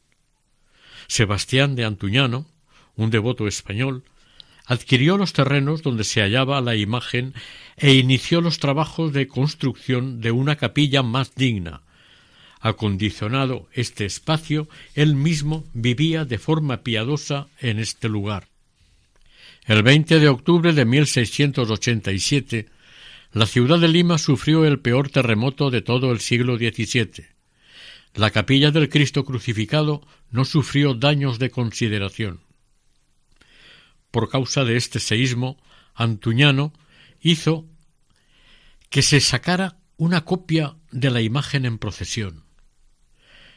Sebastián 1.08 1.76
de 1.76 1.86
Antuñano, 1.86 2.48
un 2.96 3.12
devoto 3.12 3.48
español, 3.48 4.04
adquirió 4.66 5.18
los 5.18 5.34
terrenos 5.34 5.84
donde 5.84 6.04
se 6.04 6.22
hallaba 6.22 6.62
la 6.62 6.76
imagen 6.76 7.34
e 7.78 7.94
inició 7.94 8.42
los 8.42 8.60
trabajos 8.60 9.14
de 9.14 9.28
construcción 9.28 10.22
de 10.22 10.32
una 10.32 10.56
capilla 10.56 11.04
más 11.04 11.36
digna. 11.36 11.82
Acondicionado 12.60 13.68
este 13.74 14.06
espacio, 14.06 14.70
él 14.94 15.16
mismo 15.16 15.66
vivía 15.74 16.24
de 16.26 16.38
forma 16.38 16.78
piadosa 16.78 17.48
en 17.60 17.80
este 17.80 18.08
lugar. 18.08 18.48
El 19.66 19.84
20 19.84 20.20
de 20.20 20.30
octubre 20.30 20.74
de 20.74 20.86
1687, 20.86 22.68
la 23.34 23.46
ciudad 23.46 23.80
de 23.80 23.88
Lima 23.88 24.18
sufrió 24.18 24.66
el 24.66 24.80
peor 24.80 25.10
terremoto 25.10 25.72
de 25.72 25.82
todo 25.82 26.12
el 26.12 26.20
siglo 26.20 26.58
XVII. 26.58 27.26
La 28.14 28.30
capilla 28.30 28.72
del 28.72 28.90
Cristo 28.90 29.26
crucificado 29.26 30.06
no 30.30 30.46
sufrió 30.46 30.94
daños 30.94 31.40
de 31.40 31.50
consideración. 31.50 32.42
Por 34.12 34.30
causa 34.30 34.64
de 34.64 34.78
este 34.78 35.00
seísmo, 35.00 35.58
Antuñano 35.96 36.74
hizo 37.24 37.66
que 38.90 39.02
se 39.02 39.20
sacara 39.22 39.80
una 39.98 40.26
copia 40.26 40.76
de 40.92 41.10
la 41.10 41.22
imagen 41.22 41.66
en 41.66 41.80
procesión. 41.80 42.44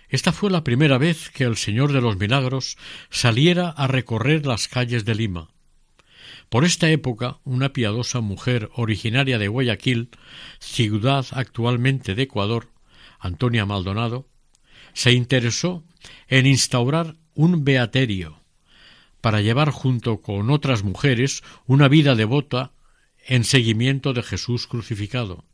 Esta 0.08 0.32
fue 0.32 0.50
la 0.50 0.64
primera 0.64 0.98
vez 0.98 1.30
que 1.30 1.44
el 1.44 1.56
Señor 1.56 1.92
de 1.92 2.00
los 2.00 2.16
Milagros 2.16 2.78
saliera 3.10 3.68
a 3.70 3.88
recorrer 3.88 4.46
las 4.46 4.68
calles 4.68 5.04
de 5.04 5.16
Lima. 5.16 5.50
Por 6.48 6.64
esta 6.64 6.88
época, 6.90 7.40
una 7.42 7.72
piadosa 7.72 8.20
mujer 8.20 8.70
originaria 8.74 9.38
de 9.38 9.48
Guayaquil, 9.48 10.10
ciudad 10.60 11.26
actualmente 11.32 12.14
de 12.14 12.22
Ecuador, 12.22 12.70
Antonia 13.18 13.66
Maldonado, 13.66 14.28
se 14.92 15.12
interesó 15.12 15.84
en 16.28 16.46
instaurar 16.46 17.16
un 17.34 17.64
beaterio 17.64 18.40
para 19.20 19.40
llevar 19.40 19.70
junto 19.70 20.22
con 20.22 20.50
otras 20.50 20.84
mujeres 20.84 21.42
una 21.66 21.88
vida 21.88 22.14
devota 22.14 22.72
en 23.26 23.44
seguimiento 23.44 24.12
de 24.12 24.22
Jesús 24.22 24.66
crucificado, 24.66 25.44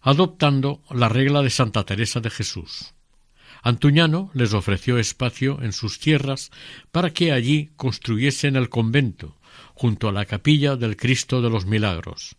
adoptando 0.00 0.82
la 0.90 1.08
regla 1.08 1.42
de 1.42 1.50
Santa 1.50 1.84
Teresa 1.84 2.20
de 2.20 2.30
Jesús. 2.30 2.94
Antuñano 3.62 4.30
les 4.32 4.54
ofreció 4.54 4.98
espacio 4.98 5.60
en 5.62 5.72
sus 5.72 5.98
tierras 5.98 6.50
para 6.92 7.10
que 7.10 7.32
allí 7.32 7.70
construyesen 7.76 8.56
el 8.56 8.68
convento, 8.68 9.36
junto 9.74 10.08
a 10.08 10.12
la 10.12 10.24
capilla 10.24 10.76
del 10.76 10.96
Cristo 10.96 11.42
de 11.42 11.50
los 11.50 11.66
Milagros. 11.66 12.36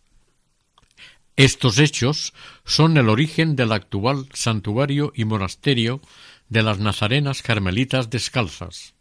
Estos 1.36 1.78
hechos 1.78 2.34
son 2.64 2.96
el 2.96 3.08
origen 3.08 3.56
del 3.56 3.72
actual 3.72 4.26
santuario 4.34 5.12
y 5.14 5.24
monasterio 5.24 6.00
de 6.48 6.62
las 6.62 6.78
Nazarenas 6.78 7.42
Carmelitas 7.42 8.10
Descalzas. 8.10 8.94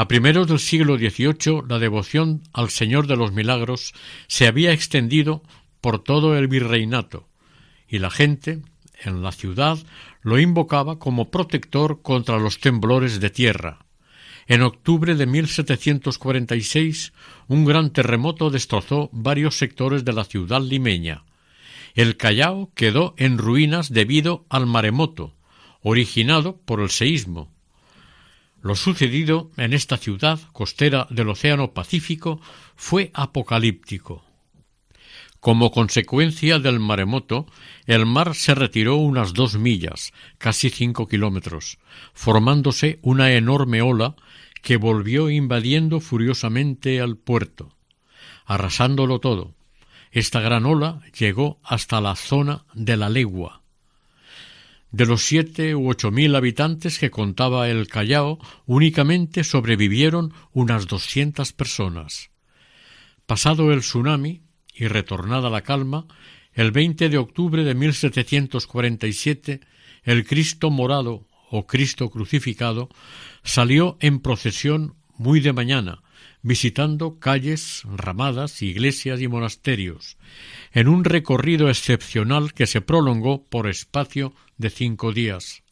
A 0.00 0.08
primeros 0.08 0.48
del 0.48 0.60
siglo 0.60 0.96
XVIII 0.96 1.64
la 1.68 1.78
devoción 1.78 2.42
al 2.54 2.70
Señor 2.70 3.06
de 3.06 3.16
los 3.16 3.32
Milagros 3.32 3.92
se 4.28 4.46
había 4.46 4.72
extendido 4.72 5.42
por 5.82 6.02
todo 6.02 6.38
el 6.38 6.48
virreinato, 6.48 7.28
y 7.86 7.98
la 7.98 8.08
gente, 8.08 8.62
en 9.04 9.22
la 9.22 9.30
ciudad, 9.30 9.76
lo 10.22 10.38
invocaba 10.38 10.98
como 10.98 11.30
protector 11.30 12.00
contra 12.00 12.38
los 12.38 12.60
temblores 12.60 13.20
de 13.20 13.28
tierra. 13.28 13.84
En 14.46 14.62
octubre 14.62 15.16
de 15.16 15.26
1746, 15.26 17.12
un 17.48 17.66
gran 17.66 17.92
terremoto 17.92 18.48
destrozó 18.48 19.10
varios 19.12 19.58
sectores 19.58 20.02
de 20.06 20.14
la 20.14 20.24
ciudad 20.24 20.62
limeña. 20.62 21.24
El 21.94 22.16
Callao 22.16 22.72
quedó 22.74 23.12
en 23.18 23.36
ruinas 23.36 23.92
debido 23.92 24.46
al 24.48 24.64
maremoto, 24.64 25.36
originado 25.82 26.56
por 26.56 26.80
el 26.80 26.88
seísmo. 26.88 27.52
Lo 28.62 28.76
sucedido 28.76 29.50
en 29.56 29.72
esta 29.72 29.96
ciudad 29.96 30.38
costera 30.52 31.06
del 31.10 31.30
Océano 31.30 31.72
Pacífico 31.72 32.40
fue 32.76 33.10
apocalíptico. 33.14 34.24
Como 35.40 35.70
consecuencia 35.70 36.58
del 36.58 36.80
maremoto, 36.80 37.46
el 37.86 38.04
mar 38.04 38.34
se 38.34 38.54
retiró 38.54 38.96
unas 38.96 39.32
dos 39.32 39.56
millas, 39.56 40.12
casi 40.36 40.68
cinco 40.68 41.08
kilómetros, 41.08 41.78
formándose 42.12 42.98
una 43.00 43.32
enorme 43.32 43.80
ola 43.80 44.16
que 44.60 44.76
volvió 44.76 45.30
invadiendo 45.30 46.00
furiosamente 46.00 47.00
al 47.00 47.16
puerto, 47.16 47.74
arrasándolo 48.44 49.20
todo. 49.20 49.54
Esta 50.12 50.40
gran 50.40 50.66
ola 50.66 51.00
llegó 51.18 51.58
hasta 51.62 52.02
la 52.02 52.16
zona 52.16 52.66
de 52.74 52.98
la 52.98 53.08
legua. 53.08 53.59
De 54.92 55.06
los 55.06 55.22
siete 55.24 55.74
u 55.76 55.88
ocho 55.88 56.10
mil 56.10 56.34
habitantes 56.34 56.98
que 56.98 57.10
contaba 57.10 57.68
el 57.68 57.86
Callao, 57.86 58.38
únicamente 58.66 59.44
sobrevivieron 59.44 60.32
unas 60.52 60.86
doscientas 60.86 61.52
personas. 61.52 62.30
Pasado 63.26 63.72
el 63.72 63.80
tsunami 63.80 64.42
y 64.74 64.88
retornada 64.88 65.48
la 65.50 65.62
calma, 65.62 66.06
el 66.52 66.72
20 66.72 67.08
de 67.08 67.18
octubre 67.18 67.62
de 67.62 67.74
1747, 67.74 69.60
el 70.02 70.26
Cristo 70.26 70.70
morado 70.70 71.28
o 71.50 71.66
Cristo 71.66 72.10
crucificado, 72.10 72.88
salió 73.44 73.96
en 74.00 74.20
procesión 74.20 74.96
muy 75.16 75.40
de 75.40 75.52
mañana, 75.52 76.02
visitando 76.42 77.18
calles, 77.18 77.82
ramadas, 77.84 78.62
iglesias 78.62 79.20
y 79.20 79.28
monasterios, 79.28 80.16
en 80.72 80.88
un 80.88 81.04
recorrido 81.04 81.68
excepcional 81.68 82.54
que 82.54 82.66
se 82.66 82.80
prolongó 82.80 83.46
por 83.46 83.68
espacio 83.68 84.34
de 84.56 84.70
cinco 84.70 85.12
días. 85.12 85.62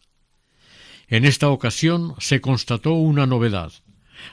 En 1.09 1.25
esta 1.25 1.49
ocasión 1.49 2.15
se 2.19 2.41
constató 2.41 2.93
una 2.93 3.27
novedad. 3.27 3.73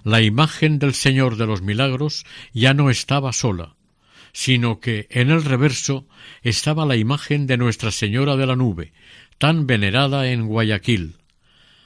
La 0.03 0.21
imagen 0.21 0.79
del 0.79 0.93
Señor 0.93 1.37
de 1.37 1.45
los 1.45 1.61
Milagros 1.61 2.25
ya 2.53 2.73
no 2.73 2.89
estaba 2.89 3.31
sola, 3.31 3.75
sino 4.33 4.81
que 4.81 5.07
en 5.09 5.29
el 5.29 5.43
reverso 5.43 6.07
estaba 6.41 6.85
la 6.85 6.97
imagen 6.97 7.47
de 7.47 7.55
Nuestra 7.55 7.91
Señora 7.91 8.35
de 8.35 8.45
la 8.45 8.57
Nube, 8.57 8.91
tan 9.37 9.67
venerada 9.67 10.29
en 10.29 10.47
Guayaquil. 10.47 11.17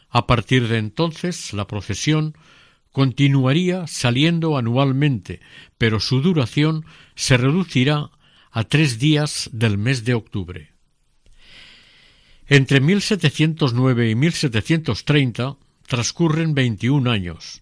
A 0.09 0.25
partir 0.25 0.67
de 0.67 0.79
entonces 0.79 1.53
la 1.53 1.67
procesión 1.67 2.35
continuaría 2.91 3.87
saliendo 3.87 4.57
anualmente, 4.57 5.41
pero 5.77 5.99
su 5.99 6.21
duración 6.21 6.85
se 7.15 7.37
reducirá 7.37 8.11
a 8.51 8.63
tres 8.63 8.99
días 8.99 9.49
del 9.53 9.77
mes 9.77 10.05
de 10.05 10.15
octubre. 10.15 10.73
Entre 12.47 12.79
1709 12.79 14.09
y 14.09 14.15
1730 14.15 15.57
transcurren 15.85 16.55
veintiún 16.55 17.07
años, 17.07 17.61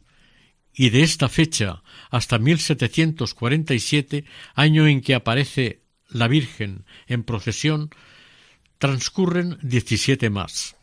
y 0.74 0.92
de 0.92 1.04
esta 1.04 1.28
fecha 1.28 1.84
hasta 2.10 2.40
1747, 2.40 4.24
año 4.54 4.88
en 4.88 5.02
que 5.02 5.16
aparece 5.16 5.82
la 6.10 6.28
Virgen 6.28 6.86
en 7.08 7.24
procesión, 7.24 7.90
transcurren 8.78 9.58
diecisiete 9.62 10.30
más. 10.30 10.77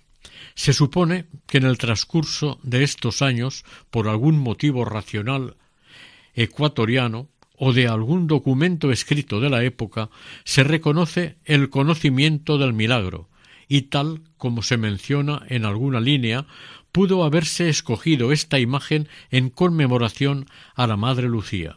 Se 0.55 0.73
supone 0.73 1.27
que 1.47 1.59
en 1.59 1.65
el 1.65 1.79
transcurso 1.79 2.61
de 2.63 2.85
estos 2.85 3.23
años, 3.23 3.65
por 3.91 4.09
algún 4.09 4.39
motivo 4.39 4.85
racional 4.85 5.57
ecuatoriano 6.35 7.29
o 7.57 7.73
de 7.73 7.89
algún 7.89 8.27
documento 8.27 8.91
escrito 8.91 9.41
de 9.41 9.51
la 9.51 9.65
época, 9.65 10.11
se 10.45 10.65
reconoce 10.65 11.37
el 11.45 11.71
conocimiento 11.71 12.59
del 12.59 12.73
milagro, 12.73 13.29
y 13.69 13.83
tal 13.83 14.23
como 14.37 14.63
se 14.63 14.77
menciona 14.77 15.43
en 15.49 15.65
alguna 15.65 16.01
línea, 16.01 16.47
pudo 16.93 17.25
haberse 17.25 17.69
escogido 17.69 18.31
esta 18.31 18.59
imagen 18.59 19.09
en 19.31 19.51
conmemoración 19.51 20.47
a 20.75 20.87
la 20.87 20.97
Madre 20.97 21.29
Lucía. 21.29 21.77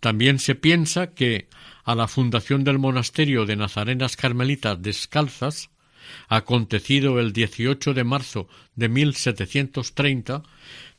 También 0.00 0.38
se 0.38 0.54
piensa 0.54 1.14
que 1.14 1.48
a 1.84 1.94
la 1.94 2.06
fundación 2.08 2.64
del 2.64 2.78
monasterio 2.78 3.46
de 3.46 3.56
Nazarenas 3.56 4.16
Carmelitas 4.16 4.80
Descalzas 4.80 5.70
acontecido 6.28 7.20
el 7.20 7.32
18 7.32 7.94
de 7.94 8.04
marzo 8.04 8.48
de 8.74 8.88
1730, 8.88 10.42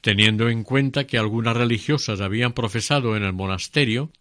teniendo 0.02 0.50
en 0.50 0.64
cuenta 0.64 1.08
que 1.08 1.18
algunas 1.18 1.58
religiosas 1.58 2.22
habían 2.22 2.54
profesado 2.54 3.16
en 3.16 3.24
el 3.24 3.34
monasterio, 3.34 4.12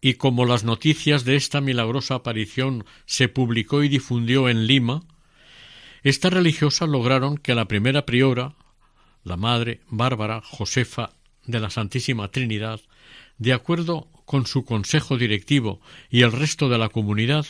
y 0.00 0.14
como 0.14 0.44
las 0.44 0.64
noticias 0.64 1.24
de 1.24 1.36
esta 1.36 1.60
milagrosa 1.60 2.16
aparición 2.16 2.84
se 3.06 3.28
publicó 3.28 3.84
y 3.84 3.88
difundió 3.88 4.48
en 4.48 4.66
Lima, 4.66 5.04
estas 6.02 6.32
religiosas 6.32 6.88
lograron 6.88 7.38
que 7.38 7.54
la 7.54 7.66
primera 7.66 8.04
priora, 8.04 8.56
la 9.22 9.36
madre 9.36 9.80
Bárbara 9.88 10.42
Josefa 10.44 11.10
de 11.46 11.60
la 11.60 11.70
Santísima 11.70 12.28
Trinidad, 12.28 12.80
de 13.38 13.52
acuerdo 13.52 14.08
con 14.24 14.46
su 14.46 14.64
consejo 14.64 15.16
directivo 15.16 15.80
y 16.10 16.22
el 16.22 16.32
resto 16.32 16.68
de 16.68 16.78
la 16.78 16.88
comunidad, 16.88 17.46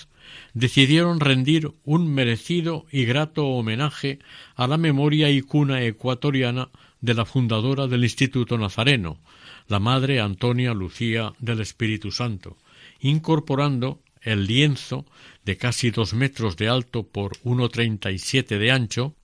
decidieron 0.54 1.20
rendir 1.20 1.72
un 1.84 2.12
merecido 2.12 2.86
y 2.90 3.04
grato 3.04 3.46
homenaje 3.46 4.18
a 4.54 4.66
la 4.66 4.76
memoria 4.76 5.30
y 5.30 5.40
cuna 5.40 5.82
ecuatoriana 5.82 6.70
de 7.00 7.14
la 7.14 7.24
fundadora 7.24 7.86
del 7.86 8.04
Instituto 8.04 8.56
Nazareno, 8.58 9.20
la 9.68 9.80
Madre 9.80 10.20
Antonia 10.20 10.74
Lucía 10.74 11.32
del 11.38 11.60
Espíritu 11.60 12.10
Santo, 12.10 12.56
incorporando 13.00 14.00
el 14.20 14.46
lienzo 14.46 15.04
de 15.44 15.56
casi 15.56 15.90
dos 15.90 16.14
metros 16.14 16.56
de 16.56 16.68
alto 16.68 17.02
por 17.02 17.32
uno 17.42 17.68
treinta 17.68 18.10
y 18.12 18.18
siete 18.18 18.58
de 18.58 18.70
ancho, 18.70 19.16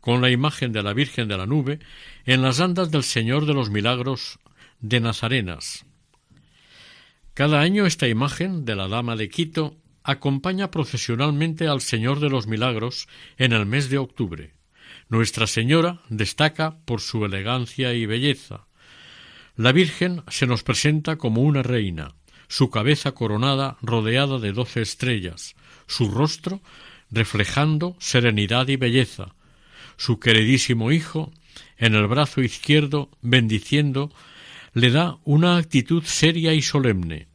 con 0.00 0.20
la 0.20 0.30
imagen 0.30 0.72
de 0.72 0.82
la 0.82 0.92
Virgen 0.92 1.28
de 1.28 1.36
la 1.36 1.46
Nube 1.46 1.80
en 2.24 2.42
las 2.42 2.60
andas 2.60 2.90
del 2.90 3.02
Señor 3.02 3.46
de 3.46 3.54
los 3.54 3.70
Milagros 3.70 4.38
de 4.80 5.00
Nazarenas. 5.00 5.86
Cada 7.34 7.60
año 7.60 7.86
esta 7.86 8.08
imagen 8.08 8.64
de 8.64 8.76
la 8.76 8.88
Dama 8.88 9.16
de 9.16 9.28
Quito 9.28 9.76
acompaña 10.08 10.70
procesionalmente 10.70 11.68
al 11.68 11.82
Señor 11.82 12.18
de 12.18 12.30
los 12.30 12.46
Milagros 12.46 13.08
en 13.36 13.52
el 13.52 13.66
mes 13.66 13.90
de 13.90 13.98
octubre. 13.98 14.54
Nuestra 15.10 15.46
Señora 15.46 16.00
destaca 16.08 16.78
por 16.86 17.02
su 17.02 17.26
elegancia 17.26 17.92
y 17.92 18.06
belleza. 18.06 18.66
La 19.54 19.70
Virgen 19.72 20.22
se 20.28 20.46
nos 20.46 20.62
presenta 20.62 21.16
como 21.16 21.42
una 21.42 21.62
reina, 21.62 22.14
su 22.48 22.70
cabeza 22.70 23.12
coronada 23.12 23.76
rodeada 23.82 24.38
de 24.38 24.52
doce 24.52 24.80
estrellas, 24.80 25.56
su 25.86 26.10
rostro 26.10 26.62
reflejando 27.10 27.94
serenidad 27.98 28.68
y 28.68 28.76
belleza, 28.76 29.34
su 29.98 30.18
queridísimo 30.18 30.90
Hijo 30.90 31.32
en 31.76 31.94
el 31.94 32.06
brazo 32.06 32.40
izquierdo 32.40 33.10
bendiciendo 33.20 34.10
le 34.72 34.90
da 34.90 35.18
una 35.24 35.58
actitud 35.58 36.02
seria 36.04 36.54
y 36.54 36.62
solemne. 36.62 37.28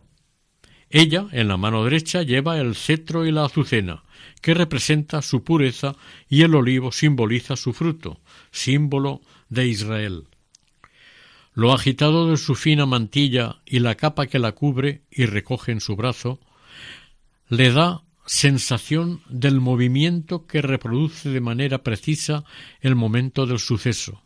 Ella, 0.95 1.25
en 1.31 1.47
la 1.47 1.57
mano 1.57 1.83
derecha, 1.83 2.21
lleva 2.21 2.59
el 2.59 2.75
cetro 2.75 3.25
y 3.25 3.31
la 3.31 3.45
azucena, 3.45 4.03
que 4.43 4.53
representa 4.53 5.23
su 5.23 5.43
pureza, 5.43 5.95
y 6.29 6.43
el 6.43 6.53
olivo 6.53 6.91
simboliza 6.91 7.55
su 7.55 7.73
fruto, 7.73 8.19
símbolo 8.51 9.21
de 9.49 9.65
Israel. 9.65 10.25
Lo 11.55 11.73
agitado 11.73 12.29
de 12.29 12.37
su 12.37 12.53
fina 12.53 12.85
mantilla 12.85 13.63
y 13.65 13.79
la 13.79 13.95
capa 13.95 14.27
que 14.27 14.37
la 14.37 14.51
cubre 14.51 15.01
y 15.09 15.25
recoge 15.25 15.71
en 15.71 15.81
su 15.81 15.95
brazo, 15.95 16.39
le 17.49 17.71
da 17.71 18.03
sensación 18.27 19.23
del 19.29 19.61
movimiento 19.61 20.45
que 20.45 20.61
reproduce 20.61 21.29
de 21.29 21.41
manera 21.41 21.81
precisa 21.81 22.43
el 22.81 22.93
momento 22.93 23.47
del 23.47 23.57
suceso, 23.57 24.21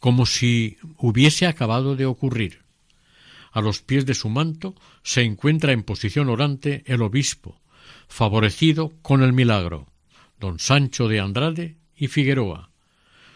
como 0.00 0.26
si 0.26 0.76
hubiese 0.96 1.46
acabado 1.46 1.94
de 1.94 2.06
ocurrir. 2.06 2.69
A 3.50 3.60
los 3.60 3.82
pies 3.82 4.06
de 4.06 4.14
su 4.14 4.28
manto 4.28 4.74
se 5.02 5.22
encuentra 5.22 5.72
en 5.72 5.82
posición 5.82 6.28
orante 6.28 6.82
el 6.86 7.02
obispo, 7.02 7.60
favorecido 8.08 8.92
con 9.02 9.22
el 9.22 9.32
milagro, 9.32 9.86
don 10.38 10.58
Sancho 10.58 11.08
de 11.08 11.20
Andrade 11.20 11.76
y 11.96 12.08
Figueroa. 12.08 12.70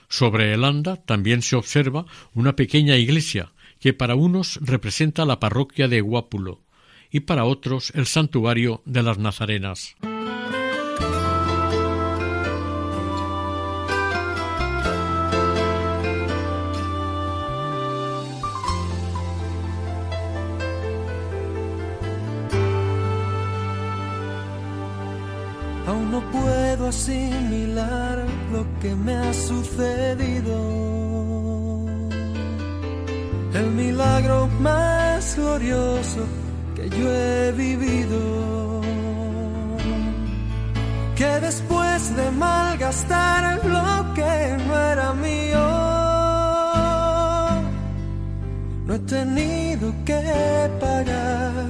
Sobre 0.08 0.52
el 0.54 0.64
anda 0.64 0.96
también 0.96 1.42
se 1.42 1.56
observa 1.56 2.06
una 2.34 2.54
pequeña 2.54 2.96
iglesia 2.96 3.52
que 3.80 3.92
para 3.92 4.14
unos 4.14 4.58
representa 4.62 5.24
la 5.24 5.40
parroquia 5.40 5.88
de 5.88 6.00
Guápulo 6.00 6.62
y 7.10 7.20
para 7.20 7.44
otros 7.44 7.92
el 7.94 8.06
santuario 8.06 8.82
de 8.84 9.02
las 9.02 9.18
Nazarenas. 9.18 9.96
Que 28.84 28.94
me 28.94 29.14
ha 29.14 29.32
sucedido. 29.32 30.56
El 33.60 33.68
milagro 33.82 34.46
más 34.60 35.36
glorioso 35.36 36.22
que 36.76 36.90
yo 36.90 37.06
he 37.10 37.52
vivido. 37.52 38.20
Que 41.16 41.32
después 41.48 42.14
de 42.14 42.30
malgastar 42.30 43.42
lo 43.74 43.88
que 44.18 44.32
no 44.66 44.72
era 44.92 45.14
mío, 45.14 45.66
no 48.86 48.94
he 48.96 49.02
tenido 49.16 49.86
que 50.04 50.22
pagar. 50.78 51.66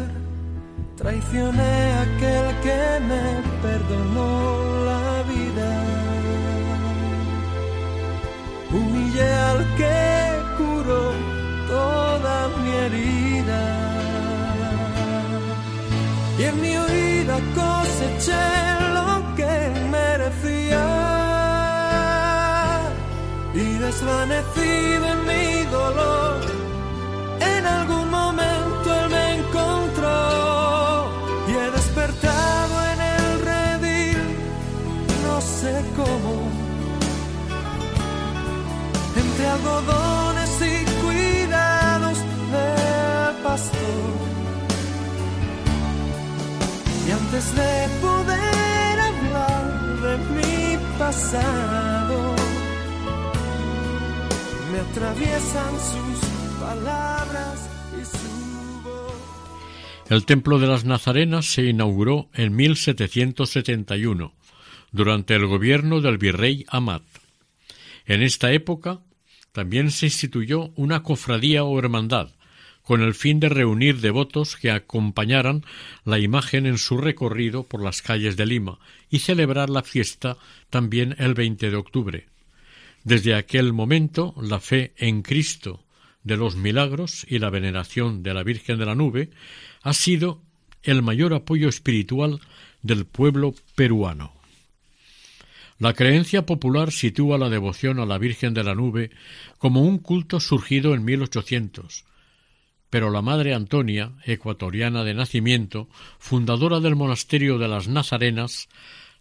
Traicioné 0.96 1.74
a 1.98 2.02
aquel 2.06 2.46
que 2.64 2.80
me 3.08 3.24
perdonó 3.62 4.64
al 9.20 9.58
que 9.76 10.42
curó 10.58 11.12
toda 11.68 12.48
mi 12.58 12.70
herida. 12.84 13.62
Y 16.38 16.42
en 16.44 16.60
mi 16.60 16.78
huida 16.78 17.36
coseché 17.54 18.46
lo 18.92 19.34
que 19.36 19.54
merecía. 19.90 20.84
Y 23.54 23.78
desvanecido 23.78 25.04
en 25.14 25.20
mi 25.26 25.62
dolor, 25.70 26.34
y 40.61 40.85
cuidados 41.03 42.18
de 42.53 43.43
pastor. 43.43 44.14
Y 47.07 47.11
antes 47.11 47.57
de 47.57 47.89
poder 48.01 49.01
hablar 49.01 50.01
de 50.01 50.18
mi 50.35 50.99
pasado, 50.99 52.37
me 54.70 54.79
atraviesan 54.81 55.75
sus 55.91 56.61
palabras 56.61 57.68
y 58.01 58.05
su 58.05 58.83
voz. 58.83 60.11
El 60.11 60.25
Templo 60.25 60.59
de 60.59 60.68
las 60.68 60.85
Nazarenas 60.85 61.47
se 61.47 61.64
inauguró 61.64 62.29
en 62.35 62.55
1771, 62.55 64.33
durante 64.93 65.35
el 65.35 65.47
gobierno 65.47 66.01
del 66.01 66.18
virrey 66.18 66.64
Amat. 66.68 67.03
En 68.07 68.22
esta 68.22 68.53
época 68.53 69.01
también 69.55 69.92
se 69.92 70.07
instituyó 70.07 70.72
una 70.74 71.05
cofradía 71.05 71.62
o 71.62 71.78
hermandad, 71.78 72.30
con 72.82 73.00
el 73.00 73.14
fin 73.14 73.38
de 73.38 73.48
reunir 73.48 74.00
devotos 74.00 74.57
que 74.57 74.72
acompañaran 74.72 75.64
la 76.05 76.18
imagen 76.18 76.66
en 76.66 76.76
su 76.76 76.98
recorrido 76.98 77.62
por 77.62 77.80
las 77.80 78.02
calles 78.02 78.36
de 78.36 78.46
Lima 78.46 78.80
y 79.11 79.20
celebrar 79.20 79.70
la 79.70 79.84
fiesta 79.84 80.36
también 80.70 81.14
el 81.18 81.34
20 81.34 81.70
de 81.70 81.76
octubre. 81.76 82.26
Desde 83.05 83.36
aquel 83.36 83.72
momento 83.72 84.34
la 84.42 84.59
fe 84.59 84.92
en 84.96 85.22
Cristo 85.22 85.84
de 86.24 86.36
los 86.36 86.57
milagros 86.57 87.24
y 87.28 87.38
la 87.38 87.50
veneración 87.50 88.24
de 88.24 88.34
la 88.34 88.42
Virgen 88.42 88.76
de 88.76 88.86
la 88.86 88.96
Nube 88.96 89.30
ha 89.82 89.92
sido 89.92 90.42
el 90.82 91.00
mayor 91.00 91.32
apoyo 91.32 91.68
espiritual 91.68 92.40
del 92.82 93.05
pueblo 93.05 93.55
peruano. 93.76 94.34
La 95.79 95.93
creencia 95.93 96.47
popular 96.47 96.93
sitúa 96.93 97.37
la 97.37 97.49
devoción 97.49 97.99
a 97.99 98.07
la 98.07 98.16
Virgen 98.16 98.55
de 98.55 98.62
la 98.62 98.77
Nube 98.77 99.11
como 99.59 99.83
un 99.83 99.99
culto 99.99 100.39
surgido 100.39 100.95
en 100.95 101.05
1800, 101.05 102.05
pero 102.91 103.11
la 103.11 103.22
Madre 103.22 103.55
Antonia, 103.55 104.12
ecuatoriana 104.25 105.03
de 105.03 105.14
nacimiento, 105.14 105.89
fundadora 106.20 106.79
del 106.79 106.95
monasterio 106.95 107.59
de 107.59 107.66
las 107.66 107.89
Nazarenas, 107.89 108.68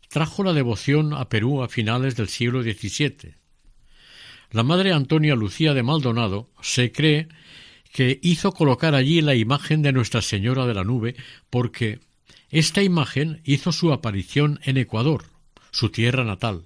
trajo 0.09 0.43
la 0.43 0.53
devoción 0.53 1.13
a 1.13 1.27
Perú 1.27 1.63
a 1.63 1.69
finales 1.69 2.15
del 2.15 2.27
siglo 2.27 2.61
XVII. 2.61 3.33
La 4.51 4.61
Madre 4.61 4.93
Antonia 4.93 5.33
Lucía 5.33 5.73
de 5.73 5.81
Maldonado 5.81 6.51
se 6.61 6.91
cree 6.91 7.29
que 7.91 8.19
hizo 8.21 8.51
colocar 8.51 8.93
allí 8.93 9.21
la 9.21 9.33
imagen 9.33 9.81
de 9.81 9.91
Nuestra 9.91 10.21
Señora 10.21 10.67
de 10.67 10.75
la 10.75 10.83
Nube 10.83 11.15
porque 11.49 11.99
esta 12.51 12.83
imagen 12.83 13.41
hizo 13.43 13.71
su 13.71 13.91
aparición 13.91 14.59
en 14.63 14.77
Ecuador 14.77 15.32
su 15.73 15.89
tierra 15.89 16.23
natal. 16.23 16.65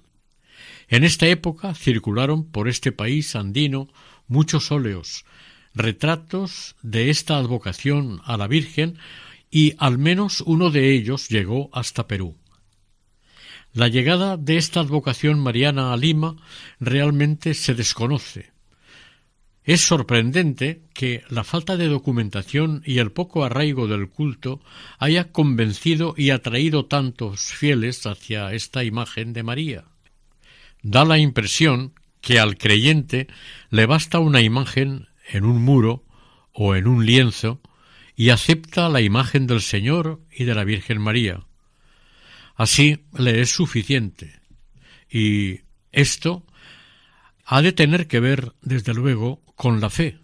En 0.86 1.02
esta 1.02 1.26
época 1.26 1.74
circularon 1.74 2.44
por 2.44 2.68
este 2.68 2.92
país 2.92 3.34
andino 3.34 3.88
muchos 4.28 4.70
óleos, 4.70 5.24
retratos 5.74 6.76
de 6.82 7.10
esta 7.10 7.36
advocación 7.36 8.20
a 8.24 8.36
la 8.36 8.46
Virgen 8.46 8.98
y 9.50 9.74
al 9.78 9.98
menos 9.98 10.42
uno 10.42 10.70
de 10.70 10.92
ellos 10.94 11.28
llegó 11.28 11.70
hasta 11.72 12.06
Perú. 12.06 12.36
La 13.72 13.88
llegada 13.88 14.36
de 14.36 14.56
esta 14.56 14.80
advocación 14.80 15.38
mariana 15.40 15.92
a 15.92 15.96
Lima 15.96 16.36
realmente 16.80 17.54
se 17.54 17.74
desconoce. 17.74 18.52
Es 19.68 19.82
sorprendente 19.82 20.80
que 20.94 21.24
la 21.28 21.44
falta 21.44 21.76
de 21.76 21.88
documentación 21.88 22.82
y 22.86 23.00
el 23.00 23.12
poco 23.12 23.44
arraigo 23.44 23.86
del 23.86 24.08
culto 24.08 24.62
haya 24.98 25.30
convencido 25.30 26.14
y 26.16 26.30
atraído 26.30 26.86
tantos 26.86 27.52
fieles 27.52 28.06
hacia 28.06 28.54
esta 28.54 28.82
imagen 28.82 29.34
de 29.34 29.42
María. 29.42 29.84
Da 30.80 31.04
la 31.04 31.18
impresión 31.18 31.92
que 32.22 32.38
al 32.38 32.56
creyente 32.56 33.26
le 33.68 33.84
basta 33.84 34.20
una 34.20 34.40
imagen 34.40 35.08
en 35.28 35.44
un 35.44 35.62
muro 35.62 36.02
o 36.54 36.74
en 36.74 36.86
un 36.86 37.04
lienzo 37.04 37.60
y 38.16 38.30
acepta 38.30 38.88
la 38.88 39.02
imagen 39.02 39.46
del 39.46 39.60
Señor 39.60 40.22
y 40.34 40.44
de 40.44 40.54
la 40.54 40.64
Virgen 40.64 40.98
María. 40.98 41.44
Así 42.56 43.04
le 43.18 43.42
es 43.42 43.50
suficiente. 43.50 44.40
Y 45.10 45.60
esto 45.92 46.46
ha 47.50 47.62
de 47.62 47.72
tener 47.72 48.08
que 48.08 48.20
ver, 48.20 48.52
desde 48.60 48.92
luego, 48.92 49.40
con 49.56 49.80
la 49.80 49.88
fe, 49.88 50.18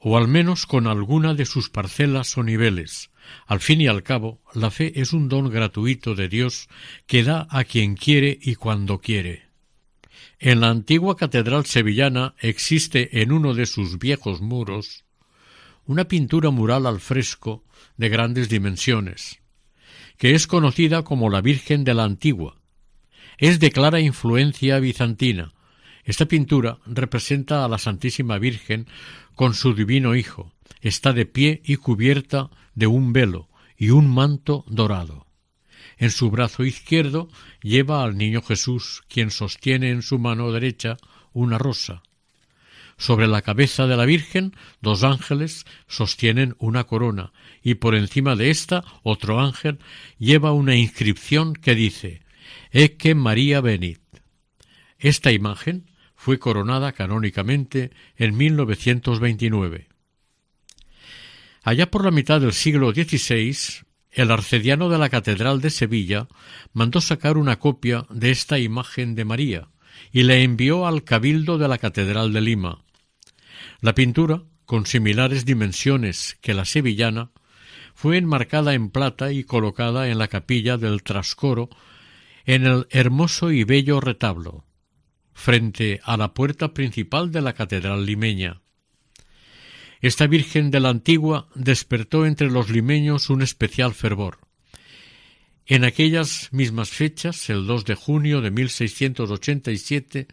o 0.00 0.18
al 0.18 0.26
menos 0.26 0.66
con 0.66 0.88
alguna 0.88 1.32
de 1.32 1.46
sus 1.46 1.70
parcelas 1.70 2.36
o 2.36 2.42
niveles. 2.42 3.12
Al 3.46 3.60
fin 3.60 3.80
y 3.80 3.86
al 3.86 4.02
cabo, 4.02 4.40
la 4.52 4.72
fe 4.72 5.00
es 5.00 5.12
un 5.12 5.28
don 5.28 5.48
gratuito 5.48 6.16
de 6.16 6.28
Dios 6.28 6.68
que 7.06 7.22
da 7.22 7.46
a 7.50 7.62
quien 7.62 7.94
quiere 7.94 8.36
y 8.42 8.56
cuando 8.56 8.98
quiere. 8.98 9.44
En 10.40 10.60
la 10.60 10.70
antigua 10.70 11.16
catedral 11.16 11.66
sevillana 11.66 12.34
existe 12.40 13.22
en 13.22 13.30
uno 13.30 13.54
de 13.54 13.66
sus 13.66 14.00
viejos 14.00 14.40
muros 14.40 15.04
una 15.84 16.08
pintura 16.08 16.50
mural 16.50 16.86
al 16.86 16.98
fresco 16.98 17.64
de 17.96 18.08
grandes 18.08 18.48
dimensiones, 18.48 19.38
que 20.18 20.34
es 20.34 20.48
conocida 20.48 21.04
como 21.04 21.30
la 21.30 21.42
Virgen 21.42 21.84
de 21.84 21.94
la 21.94 22.02
Antigua. 22.02 22.60
Es 23.38 23.60
de 23.60 23.70
clara 23.70 24.00
influencia 24.00 24.80
bizantina. 24.80 25.52
Esta 26.06 26.26
pintura 26.26 26.78
representa 26.86 27.64
a 27.64 27.68
la 27.68 27.78
Santísima 27.78 28.38
Virgen 28.38 28.86
con 29.34 29.54
su 29.54 29.74
divino 29.74 30.14
Hijo. 30.14 30.52
Está 30.80 31.12
de 31.12 31.26
pie 31.26 31.60
y 31.64 31.76
cubierta 31.76 32.48
de 32.76 32.86
un 32.86 33.12
velo 33.12 33.48
y 33.76 33.90
un 33.90 34.08
manto 34.08 34.64
dorado. 34.68 35.26
En 35.98 36.12
su 36.12 36.30
brazo 36.30 36.64
izquierdo 36.64 37.28
lleva 37.60 38.04
al 38.04 38.16
niño 38.16 38.40
Jesús, 38.40 39.02
quien 39.08 39.32
sostiene 39.32 39.90
en 39.90 40.02
su 40.02 40.20
mano 40.20 40.52
derecha 40.52 40.96
una 41.32 41.58
rosa. 41.58 42.04
Sobre 42.98 43.26
la 43.26 43.42
cabeza 43.42 43.88
de 43.88 43.96
la 43.96 44.04
Virgen 44.04 44.54
dos 44.80 45.02
ángeles 45.02 45.66
sostienen 45.88 46.54
una 46.58 46.84
corona 46.84 47.32
y 47.64 47.74
por 47.74 47.96
encima 47.96 48.36
de 48.36 48.50
ésta 48.50 48.84
otro 49.02 49.40
ángel 49.40 49.80
lleva 50.18 50.52
una 50.52 50.76
inscripción 50.76 51.54
que 51.54 51.74
dice 51.74 52.22
Ecce 52.70 53.16
María 53.16 53.60
venit. 53.60 54.00
Esta 54.98 55.32
imagen 55.32 55.84
fue 56.16 56.38
coronada 56.38 56.92
canónicamente 56.92 57.92
en 58.16 58.36
1929. 58.36 59.88
Allá 61.62 61.90
por 61.90 62.04
la 62.04 62.10
mitad 62.10 62.40
del 62.40 62.52
siglo 62.52 62.92
XVI, 62.92 63.84
el 64.10 64.30
arcediano 64.30 64.88
de 64.88 64.98
la 64.98 65.08
Catedral 65.08 65.60
de 65.60 65.70
Sevilla 65.70 66.26
mandó 66.72 67.00
sacar 67.00 67.36
una 67.36 67.58
copia 67.58 68.06
de 68.08 68.30
esta 68.30 68.58
imagen 68.58 69.14
de 69.14 69.24
María 69.24 69.68
y 70.10 70.22
la 70.22 70.36
envió 70.36 70.86
al 70.86 71.04
Cabildo 71.04 71.58
de 71.58 71.68
la 71.68 71.78
Catedral 71.78 72.32
de 72.32 72.40
Lima. 72.40 72.84
La 73.80 73.94
pintura, 73.94 74.42
con 74.64 74.86
similares 74.86 75.44
dimensiones 75.44 76.38
que 76.40 76.54
la 76.54 76.64
sevillana, 76.64 77.30
fue 77.94 78.16
enmarcada 78.16 78.74
en 78.74 78.90
plata 78.90 79.32
y 79.32 79.44
colocada 79.44 80.08
en 80.08 80.18
la 80.18 80.28
capilla 80.28 80.76
del 80.76 81.02
trascoro 81.02 81.68
en 82.44 82.64
el 82.64 82.86
hermoso 82.90 83.50
y 83.50 83.64
bello 83.64 84.00
retablo, 84.00 84.64
frente 85.36 86.00
a 86.02 86.16
la 86.16 86.32
puerta 86.32 86.72
principal 86.72 87.30
de 87.30 87.42
la 87.42 87.52
catedral 87.52 88.06
limeña. 88.06 88.62
Esta 90.00 90.26
Virgen 90.26 90.70
de 90.70 90.80
la 90.80 90.88
Antigua 90.88 91.48
despertó 91.54 92.24
entre 92.26 92.50
los 92.50 92.70
limeños 92.70 93.28
un 93.28 93.42
especial 93.42 93.94
fervor. 93.94 94.38
En 95.66 95.84
aquellas 95.84 96.48
mismas 96.52 96.88
fechas, 96.88 97.50
el 97.50 97.66
2 97.66 97.84
de 97.84 97.94
junio 97.94 98.40
de 98.40 98.50
1687, 98.50 100.26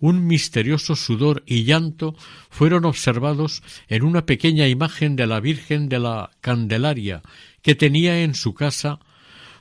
un 0.00 0.26
misterioso 0.26 0.96
sudor 0.96 1.42
y 1.46 1.64
llanto 1.64 2.16
fueron 2.48 2.86
observados 2.86 3.62
en 3.88 4.02
una 4.02 4.24
pequeña 4.24 4.66
imagen 4.66 5.14
de 5.14 5.26
la 5.26 5.40
Virgen 5.40 5.88
de 5.88 5.98
la 5.98 6.30
Candelaria 6.40 7.22
que 7.60 7.74
tenía 7.74 8.22
en 8.22 8.34
su 8.34 8.54
casa 8.54 8.98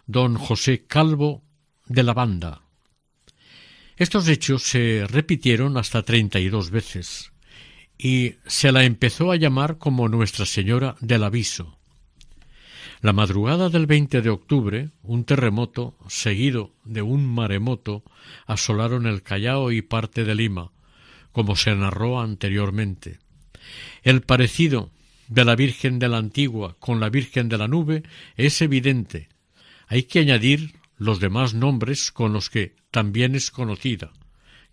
don 0.05 0.35
José 0.35 0.85
Calvo 0.85 1.43
de 1.88 2.03
la 2.03 2.13
Banda. 2.13 2.66
Estos 3.97 4.27
hechos 4.27 4.61
se 4.61 5.07
repitieron 5.07 5.75
hasta 5.75 6.03
treinta 6.03 6.39
y 6.39 6.49
dos 6.49 6.69
veces 6.69 7.31
y 7.97 8.35
se 8.45 8.71
la 8.71 8.83
empezó 8.83 9.31
a 9.31 9.37
llamar 9.37 9.79
como 9.79 10.07
Nuestra 10.07 10.45
Señora 10.45 10.95
del 11.01 11.23
Aviso. 11.23 11.79
La 13.01 13.11
madrugada 13.11 13.69
del 13.69 13.87
20 13.87 14.21
de 14.21 14.29
octubre, 14.29 14.91
un 15.01 15.23
terremoto, 15.23 15.97
seguido 16.07 16.75
de 16.83 17.01
un 17.01 17.25
maremoto, 17.25 18.03
asolaron 18.45 19.07
el 19.07 19.23
Callao 19.23 19.71
y 19.71 19.81
parte 19.81 20.25
de 20.25 20.35
Lima, 20.35 20.71
como 21.31 21.55
se 21.55 21.75
narró 21.75 22.19
anteriormente. 22.19 23.17
El 24.03 24.21
parecido 24.21 24.91
de 25.27 25.43
la 25.43 25.55
Virgen 25.55 25.97
de 25.97 26.07
la 26.07 26.17
Antigua 26.17 26.77
con 26.79 26.99
la 26.99 27.09
Virgen 27.09 27.49
de 27.49 27.57
la 27.57 27.67
Nube 27.67 28.03
es 28.35 28.61
evidente. 28.61 29.29
Hay 29.87 30.03
que 30.03 30.19
añadir 30.19 30.76
los 30.97 31.19
demás 31.19 31.53
nombres 31.53 32.11
con 32.11 32.33
los 32.33 32.49
que 32.49 32.75
también 32.91 33.35
es 33.35 33.51
conocida 33.51 34.11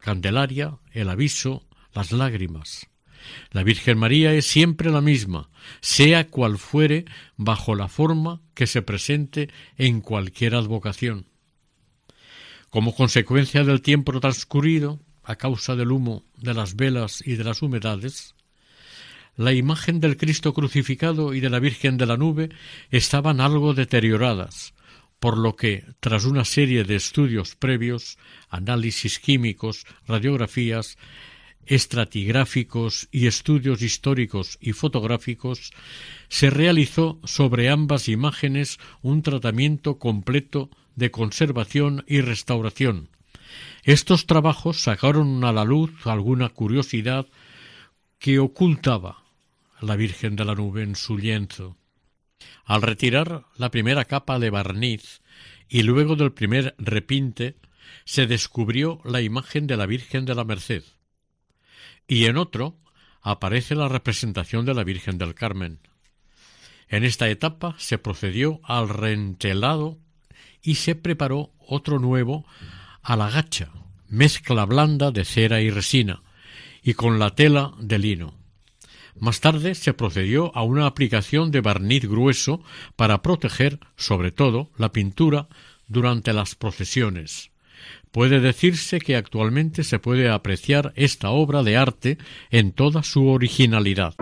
Candelaria, 0.04 0.76
el 0.92 1.08
aviso, 1.08 1.66
las 1.94 2.12
lágrimas. 2.12 2.90
La 3.52 3.62
Virgen 3.62 3.96
María 3.96 4.34
es 4.34 4.44
siempre 4.44 4.90
la 4.90 5.00
misma, 5.00 5.48
sea 5.80 6.28
cual 6.28 6.58
fuere, 6.58 7.06
bajo 7.38 7.74
la 7.74 7.88
forma 7.88 8.42
que 8.52 8.66
se 8.66 8.82
presente 8.82 9.48
en 9.78 10.02
cualquier 10.02 10.56
advocación. 10.56 11.26
Como 12.68 12.94
consecuencia 12.94 13.64
del 13.64 13.80
tiempo 13.80 14.20
transcurrido, 14.20 15.00
a 15.22 15.36
causa 15.36 15.74
del 15.74 15.90
humo, 15.90 16.26
de 16.36 16.52
las 16.52 16.76
velas 16.76 17.22
y 17.26 17.36
de 17.36 17.44
las 17.44 17.62
humedades, 17.62 18.34
la 19.36 19.54
imagen 19.54 20.00
del 20.00 20.18
Cristo 20.18 20.52
crucificado 20.52 21.32
y 21.32 21.40
de 21.40 21.48
la 21.48 21.60
Virgen 21.60 21.96
de 21.96 22.04
la 22.04 22.18
nube 22.18 22.50
estaban 22.90 23.40
algo 23.40 23.72
deterioradas, 23.72 24.73
por 25.24 25.38
lo 25.38 25.56
que, 25.56 25.86
tras 26.00 26.26
una 26.26 26.44
serie 26.44 26.84
de 26.84 26.96
estudios 26.96 27.56
previos, 27.56 28.18
análisis 28.50 29.18
químicos, 29.18 29.86
radiografías, 30.06 30.98
estratigráficos 31.64 33.08
y 33.10 33.26
estudios 33.26 33.80
históricos 33.80 34.58
y 34.60 34.72
fotográficos, 34.72 35.72
se 36.28 36.50
realizó 36.50 37.20
sobre 37.24 37.70
ambas 37.70 38.10
imágenes 38.10 38.78
un 39.00 39.22
tratamiento 39.22 39.98
completo 39.98 40.68
de 40.94 41.10
conservación 41.10 42.04
y 42.06 42.20
restauración. 42.20 43.08
Estos 43.82 44.26
trabajos 44.26 44.82
sacaron 44.82 45.42
a 45.44 45.54
la 45.54 45.64
luz 45.64 46.06
alguna 46.06 46.50
curiosidad 46.50 47.26
que 48.18 48.40
ocultaba 48.40 49.24
la 49.80 49.96
Virgen 49.96 50.36
de 50.36 50.44
la 50.44 50.54
Nube 50.54 50.82
en 50.82 50.94
su 50.96 51.16
lienzo. 51.16 51.78
Al 52.64 52.82
retirar 52.82 53.44
la 53.56 53.70
primera 53.70 54.04
capa 54.04 54.38
de 54.38 54.50
barniz 54.50 55.20
y 55.68 55.82
luego 55.82 56.16
del 56.16 56.32
primer 56.32 56.74
repinte, 56.78 57.56
se 58.04 58.26
descubrió 58.26 59.00
la 59.04 59.20
imagen 59.20 59.66
de 59.66 59.76
la 59.76 59.86
Virgen 59.86 60.24
de 60.24 60.34
la 60.34 60.44
Merced, 60.44 60.82
y 62.06 62.26
en 62.26 62.36
otro 62.36 62.78
aparece 63.22 63.74
la 63.74 63.88
representación 63.88 64.64
de 64.66 64.74
la 64.74 64.84
Virgen 64.84 65.18
del 65.18 65.34
Carmen. 65.34 65.80
En 66.88 67.04
esta 67.04 67.28
etapa 67.28 67.74
se 67.78 67.98
procedió 67.98 68.60
al 68.62 68.88
rentelado 68.88 69.98
y 70.62 70.76
se 70.76 70.94
preparó 70.94 71.52
otro 71.58 71.98
nuevo 71.98 72.46
a 73.02 73.16
la 73.16 73.30
gacha, 73.30 73.70
mezcla 74.08 74.64
blanda 74.64 75.10
de 75.10 75.24
cera 75.24 75.60
y 75.60 75.70
resina, 75.70 76.22
y 76.82 76.94
con 76.94 77.18
la 77.18 77.34
tela 77.34 77.72
de 77.78 77.98
lino. 77.98 78.43
Más 79.18 79.40
tarde 79.40 79.74
se 79.74 79.94
procedió 79.94 80.54
a 80.56 80.62
una 80.62 80.86
aplicación 80.86 81.50
de 81.50 81.60
barniz 81.60 82.04
grueso 82.04 82.62
para 82.96 83.22
proteger, 83.22 83.78
sobre 83.96 84.32
todo, 84.32 84.70
la 84.76 84.92
pintura 84.92 85.48
durante 85.86 86.32
las 86.32 86.54
procesiones. 86.54 87.50
Puede 88.10 88.40
decirse 88.40 89.00
que 89.00 89.16
actualmente 89.16 89.84
se 89.84 89.98
puede 89.98 90.28
apreciar 90.28 90.92
esta 90.96 91.30
obra 91.30 91.62
de 91.62 91.76
arte 91.76 92.18
en 92.50 92.72
toda 92.72 93.02
su 93.02 93.28
originalidad. 93.28 94.14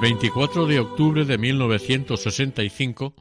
24 0.00 0.66
de 0.66 0.80
octubre 0.80 1.26
de 1.26 1.36
1965, 1.36 3.14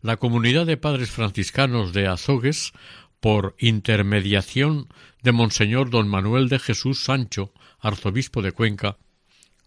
la 0.00 0.16
comunidad 0.16 0.64
de 0.64 0.76
padres 0.76 1.10
franciscanos 1.10 1.92
de 1.92 2.06
Azogues, 2.06 2.72
por 3.18 3.56
intermediación 3.58 4.86
de 5.24 5.32
Monseñor 5.32 5.90
don 5.90 6.06
Manuel 6.06 6.48
de 6.48 6.60
Jesús 6.60 7.02
Sancho, 7.02 7.52
arzobispo 7.80 8.42
de 8.42 8.52
Cuenca, 8.52 8.96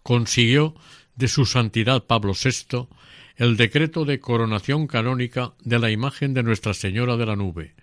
consiguió 0.02 0.74
de 1.16 1.28
su 1.28 1.44
santidad 1.44 2.04
Pablo 2.04 2.32
VI 2.32 2.88
el 3.36 3.58
decreto 3.58 4.06
de 4.06 4.20
coronación 4.20 4.86
canónica 4.86 5.52
de 5.60 5.78
la 5.78 5.90
imagen 5.90 6.32
de 6.32 6.44
Nuestra 6.44 6.72
Señora 6.72 7.18
de 7.18 7.26
la 7.26 7.36
Nube. 7.36 7.74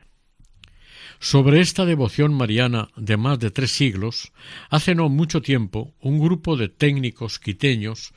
Sobre 1.19 1.61
esta 1.61 1.85
devoción 1.85 2.33
mariana 2.33 2.89
de 2.95 3.15
más 3.15 3.37
de 3.37 3.51
tres 3.51 3.69
siglos, 3.69 4.31
hace 4.71 4.95
no 4.95 5.07
mucho 5.07 5.43
tiempo, 5.43 5.93
un 5.99 6.19
grupo 6.19 6.57
de 6.57 6.67
técnicos 6.67 7.37
quiteños 7.37 8.11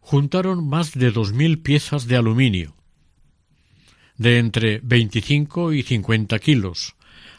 juntaron 0.00 0.68
más 0.68 0.92
de 0.92 1.10
dos 1.10 1.32
mil 1.32 1.60
piezas 1.60 2.06
de 2.06 2.16
aluminio, 2.16 2.74
de 4.16 4.38
entre 4.38 4.80
veinticinco 4.82 5.72
y 5.72 5.82
cincuenta 5.82 6.38
kilos, 6.38 6.96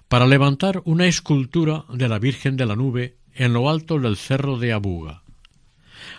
para 0.08 0.28
levantar 0.28 0.82
una 0.86 1.08
escultura 1.08 1.86
de 1.90 2.08
la 2.08 2.20
Virgen 2.20 2.58
de 2.58 2.66
la 2.66 2.76
Nube 2.76 3.18
en 3.34 3.54
lo 3.54 3.70
alto 3.70 4.00
del 4.00 4.18
cerro 4.18 4.58
de 4.58 4.74
Abuga 4.74 5.24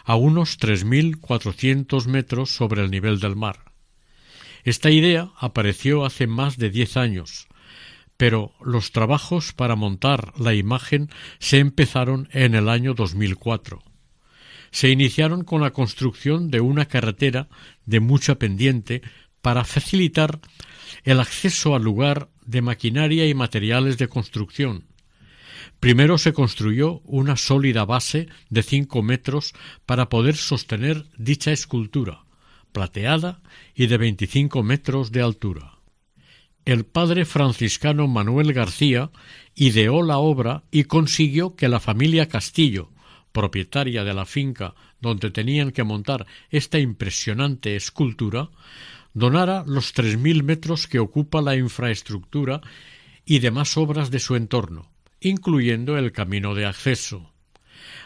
a 0.05 0.16
unos 0.16 0.59
tres 0.59 0.84
mil 0.84 1.18
cuatrocientos 1.18 2.07
metros 2.07 2.51
sobre 2.55 2.82
el 2.82 2.91
nivel 2.91 3.20
del 3.20 3.36
mar. 3.36 3.72
Esta 4.64 4.91
idea 4.91 5.30
apareció 5.38 6.05
hace 6.05 6.26
más 6.26 6.59
de 6.59 6.70
diez 6.70 6.97
años, 6.97 7.49
pero 8.16 8.53
los 8.62 8.93
trabajos 8.93 9.53
para 9.53 9.76
montar 9.76 10.32
la 10.38 10.55
imagen 10.55 11.09
se 11.38 11.59
empezaron 11.59 12.28
en 12.32 12.55
el 12.55 12.68
año 12.68 12.95
2004. 12.95 13.82
Se 14.70 14.88
iniciaron 14.88 15.44
con 15.44 15.60
la 15.60 15.72
construcción 15.72 16.50
de 16.50 16.60
una 16.60 16.86
carretera 16.86 17.48
de 17.86 18.00
mucha 18.00 18.36
pendiente 18.36 19.02
para 19.42 19.64
facilitar 19.64 20.40
el 21.04 21.20
acceso 21.20 21.74
al 21.74 21.82
lugar 21.82 22.28
de 22.44 22.62
maquinaria 22.62 23.26
y 23.26 23.34
materiales 23.34 23.96
de 23.98 24.08
construcción, 24.08 24.84
Primero 25.80 26.18
se 26.18 26.34
construyó 26.34 27.00
una 27.04 27.36
sólida 27.36 27.86
base 27.86 28.28
de 28.50 28.62
cinco 28.62 29.02
metros 29.02 29.54
para 29.86 30.10
poder 30.10 30.36
sostener 30.36 31.06
dicha 31.16 31.52
escultura, 31.52 32.24
plateada 32.72 33.40
y 33.74 33.86
de 33.86 33.96
veinticinco 33.96 34.62
metros 34.62 35.10
de 35.10 35.22
altura. 35.22 35.78
El 36.66 36.84
padre 36.84 37.24
franciscano 37.24 38.06
Manuel 38.08 38.52
García 38.52 39.10
ideó 39.54 40.02
la 40.02 40.18
obra 40.18 40.64
y 40.70 40.84
consiguió 40.84 41.56
que 41.56 41.68
la 41.68 41.80
familia 41.80 42.28
Castillo, 42.28 42.90
propietaria 43.33 44.05
de 44.05 44.14
la 44.14 44.26
finca 44.26 44.74
donde 45.01 45.31
tenían 45.31 45.70
que 45.70 45.85
montar 45.85 46.26
esta 46.51 46.78
impresionante 46.78 47.76
escultura, 47.76 48.51
donara 49.14 49.64
los 49.66 49.93
tres 49.93 50.18
mil 50.18 50.43
metros 50.45 50.87
que 50.87 50.99
ocupa 50.99 51.43
la 51.43 51.57
infraestructura 51.57 52.61
y 53.24 53.39
demás 53.39 53.76
obras 53.76 54.11
de 54.11 54.18
su 54.18 54.37
entorno, 54.37 54.91
incluyendo 55.20 55.97
el 55.97 56.12
camino 56.12 56.55
de 56.55 56.66
acceso. 56.66 57.33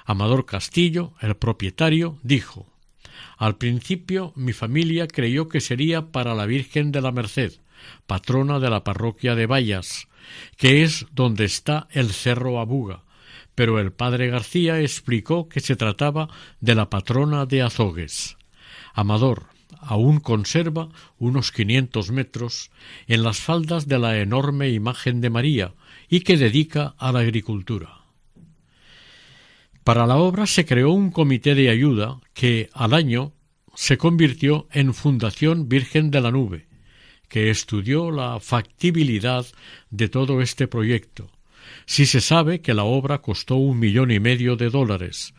Amador 0.05 0.47
Castillo, 0.47 1.15
el 1.21 1.37
propietario, 1.37 2.19
dijo 2.23 2.67
Al 3.37 3.57
principio 3.57 4.33
mi 4.37 4.53
familia 4.53 5.09
creyó 5.09 5.49
que 5.49 5.61
sería 5.61 6.13
para 6.13 6.35
la 6.35 6.47
Virgen 6.47 6.93
de 6.93 7.01
la 7.01 7.13
Merced, 7.13 7.55
patrona 8.07 8.61
de 8.61 8.71
la 8.71 8.85
parroquia 8.85 9.35
de 9.35 9.47
Vallas, 9.47 10.09
que 10.57 10.83
es 10.83 11.07
donde 11.13 11.45
está 11.45 11.89
el 11.91 12.11
cerro 12.13 12.61
Abuga, 12.61 13.03
pero 13.55 13.79
el 13.79 13.93
padre 13.93 14.29
García 14.29 14.81
explicó 14.81 15.49
que 15.49 15.61
se 15.61 15.77
trataba 15.77 16.29
de 16.61 16.75
la 16.75 16.91
patrona 16.91 17.47
de 17.47 17.63
Azogues. 17.63 18.37
Amador 18.95 19.55
aún 19.81 20.21
conserva 20.21 20.89
unos 21.19 21.53
quinientos 21.53 22.11
metros 22.11 22.71
en 23.07 23.23
las 23.23 23.41
faldas 23.41 23.87
de 23.87 23.99
la 23.99 24.19
enorme 24.19 24.71
imagen 24.71 25.21
de 25.21 25.31
María, 25.31 25.75
y 26.09 26.21
que 26.21 26.37
dedica 26.37 26.95
a 26.99 27.13
la 27.13 27.21
agricultura. 27.21 28.01
Para 29.83 30.07
la 30.07 30.17
obra 30.17 30.47
se 30.47 30.65
creó 30.65 30.93
un 30.93 31.11
comité 31.11 31.55
de 31.55 31.69
ayuda 31.69 32.21
que 32.33 32.71
al 32.73 32.95
año 32.95 33.33
se 33.75 33.99
convirtió 33.99 34.67
en 34.73 34.95
Fundación 34.95 35.69
Virgen 35.69 36.11
de 36.11 36.21
la 36.21 36.31
Nube, 36.31 36.67
que 37.29 37.51
estudió 37.51 38.11
la 38.11 38.39
factibilidad 38.41 39.45
de 39.91 40.09
todo 40.09 40.41
este 40.41 40.69
proyecto. 40.69 41.31
Si 41.87 42.07
se 42.07 42.21
sabe 42.21 42.61
que 42.61 42.75
la 42.75 42.85
obra 42.85 43.19
costó 43.21 43.57
un 43.57 43.79
millón 43.79 44.11
y 44.11 44.21
medio 44.21 44.57
de 44.57 44.71
dólares. 44.71 45.35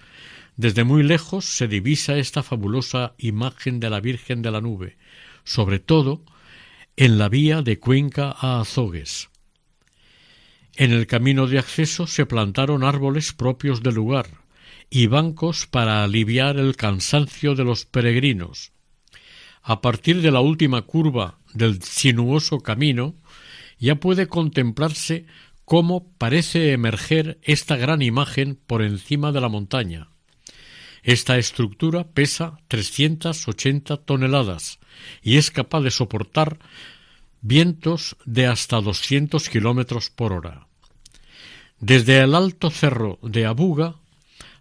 Desde 0.57 0.83
muy 0.83 1.03
lejos 1.03 1.45
se 1.45 1.67
divisa 1.67 2.17
esta 2.17 2.43
fabulosa 2.43 3.13
imagen 3.17 3.79
de 3.79 3.89
la 3.89 3.99
Virgen 3.99 4.41
de 4.41 4.51
la 4.51 4.61
Nube, 4.61 4.97
sobre 5.43 5.79
todo 5.79 6.23
en 6.95 7.17
la 7.17 7.27
vía 7.27 7.61
de 7.61 7.79
Cuenca 7.79 8.33
a 8.37 8.61
Azogues. 8.61 9.29
En 10.77 10.91
el 10.91 11.07
camino 11.07 11.47
de 11.47 11.59
acceso 11.59 12.07
se 12.07 12.25
plantaron 12.25 12.83
árboles 12.83 13.33
propios 13.33 13.81
del 13.81 13.95
lugar 13.95 14.27
y 14.89 15.07
bancos 15.07 15.67
para 15.67 16.03
aliviar 16.03 16.57
el 16.57 16.75
cansancio 16.75 17.55
de 17.55 17.63
los 17.63 17.85
peregrinos. 17.85 18.71
A 19.61 19.81
partir 19.81 20.21
de 20.21 20.31
la 20.31 20.41
última 20.41 20.83
curva 20.83 21.39
del 21.53 21.81
sinuoso 21.81 22.59
camino 22.59 23.15
ya 23.79 23.95
puede 23.95 24.27
contemplarse 24.27 25.25
cómo 25.65 26.07
parece 26.17 26.71
emerger 26.71 27.39
esta 27.41 27.75
gran 27.75 28.01
imagen 28.01 28.57
por 28.67 28.81
encima 28.81 29.31
de 29.31 29.41
la 29.41 29.49
montaña. 29.49 30.09
Esta 31.03 31.37
estructura 31.37 32.07
pesa 32.07 32.59
trescientas 32.67 33.47
ochenta 33.47 33.97
toneladas 33.97 34.79
y 35.21 35.37
es 35.37 35.51
capaz 35.51 35.81
de 35.81 35.91
soportar 35.91 36.57
vientos 37.41 38.15
de 38.25 38.47
hasta 38.47 38.81
doscientos 38.81 39.49
kilómetros 39.49 40.09
por 40.09 40.33
hora. 40.33 40.67
Desde 41.79 42.19
el 42.19 42.33
alto 42.33 42.71
cerro 42.71 43.19
de 43.21 43.45
Abuga, 43.45 43.97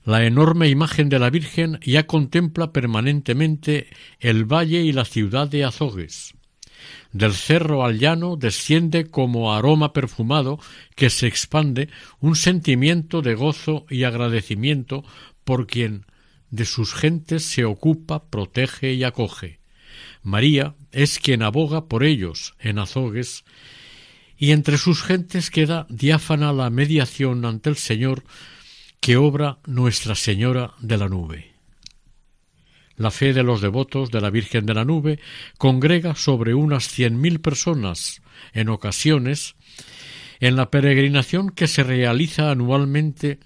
la 0.04 0.26
enorme 0.26 0.68
imagen 0.68 1.08
de 1.08 1.18
la 1.18 1.30
Virgen 1.30 1.80
ya 1.82 2.06
contempla 2.06 2.72
permanentemente 2.72 3.88
el 4.20 4.44
valle 4.44 4.82
y 4.82 4.92
la 4.92 5.06
ciudad 5.06 5.48
de 5.48 5.64
Azogues. 5.64 6.33
Del 7.14 7.32
cerro 7.32 7.84
al 7.84 8.00
llano 8.00 8.34
desciende 8.34 9.06
como 9.06 9.54
aroma 9.54 9.92
perfumado 9.92 10.58
que 10.96 11.10
se 11.10 11.28
expande 11.28 11.88
un 12.18 12.34
sentimiento 12.34 13.22
de 13.22 13.36
gozo 13.36 13.86
y 13.88 14.02
agradecimiento 14.02 15.04
por 15.44 15.68
quien 15.68 16.06
de 16.50 16.64
sus 16.64 16.92
gentes 16.92 17.44
se 17.44 17.64
ocupa, 17.64 18.24
protege 18.24 18.94
y 18.94 19.04
acoge. 19.04 19.60
María 20.24 20.74
es 20.90 21.20
quien 21.20 21.42
aboga 21.44 21.86
por 21.86 22.02
ellos 22.02 22.56
en 22.58 22.80
Azogues, 22.80 23.44
y 24.36 24.50
entre 24.50 24.76
sus 24.76 25.04
gentes 25.04 25.50
queda 25.50 25.86
diáfana 25.88 26.52
la 26.52 26.68
mediación 26.68 27.44
ante 27.44 27.70
el 27.70 27.76
Señor 27.76 28.24
que 28.98 29.16
obra 29.16 29.58
Nuestra 29.66 30.16
Señora 30.16 30.72
de 30.80 30.98
la 30.98 31.08
Nube. 31.08 31.53
La 32.96 33.10
fe 33.10 33.32
de 33.32 33.42
los 33.42 33.60
devotos 33.60 34.10
de 34.10 34.20
la 34.20 34.30
Virgen 34.30 34.66
de 34.66 34.74
la 34.74 34.84
Nube 34.84 35.18
congrega 35.58 36.14
sobre 36.14 36.54
unas 36.54 36.88
cien 36.88 37.20
mil 37.20 37.40
personas, 37.40 38.22
en 38.52 38.68
ocasiones, 38.68 39.56
en 40.40 40.56
la 40.56 40.70
peregrinación 40.70 41.50
que 41.50 41.66
se 41.66 41.82
realiza 41.82 42.50
anualmente 42.50 43.38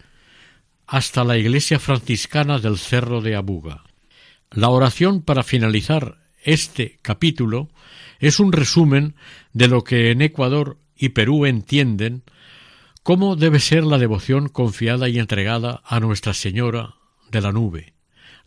hasta 0.87 1.25
la 1.25 1.37
iglesia 1.37 1.79
franciscana 1.79 2.59
del 2.59 2.79
Cerro 2.79 3.21
de 3.21 3.37
Abuga. 3.37 3.85
La 4.51 4.71
oración 4.71 5.23
para 5.23 5.43
finalizar 5.43 6.19
este 6.43 6.99
capítulo 7.03 7.69
es 8.19 8.41
un 8.41 8.53
resumen 8.53 9.15
de 9.53 9.69
lo 9.69 9.85
que 9.85 10.11
en 10.11 10.23
Ecuador 10.23 10.79
y 10.97 11.11
Perú 11.11 11.47
entienden 11.47 12.23
cómo 13.03 13.37
debe 13.37 13.61
ser 13.61 13.85
la 13.85 13.99
devoción 13.99 14.49
confiada 14.49 15.09
y 15.09 15.19
entregada 15.19 15.83
a 15.85 16.01
Nuestra 16.01 16.35
Señora 16.35 16.95
de 17.31 17.41
la 17.41 17.53
Nube, 17.53 17.93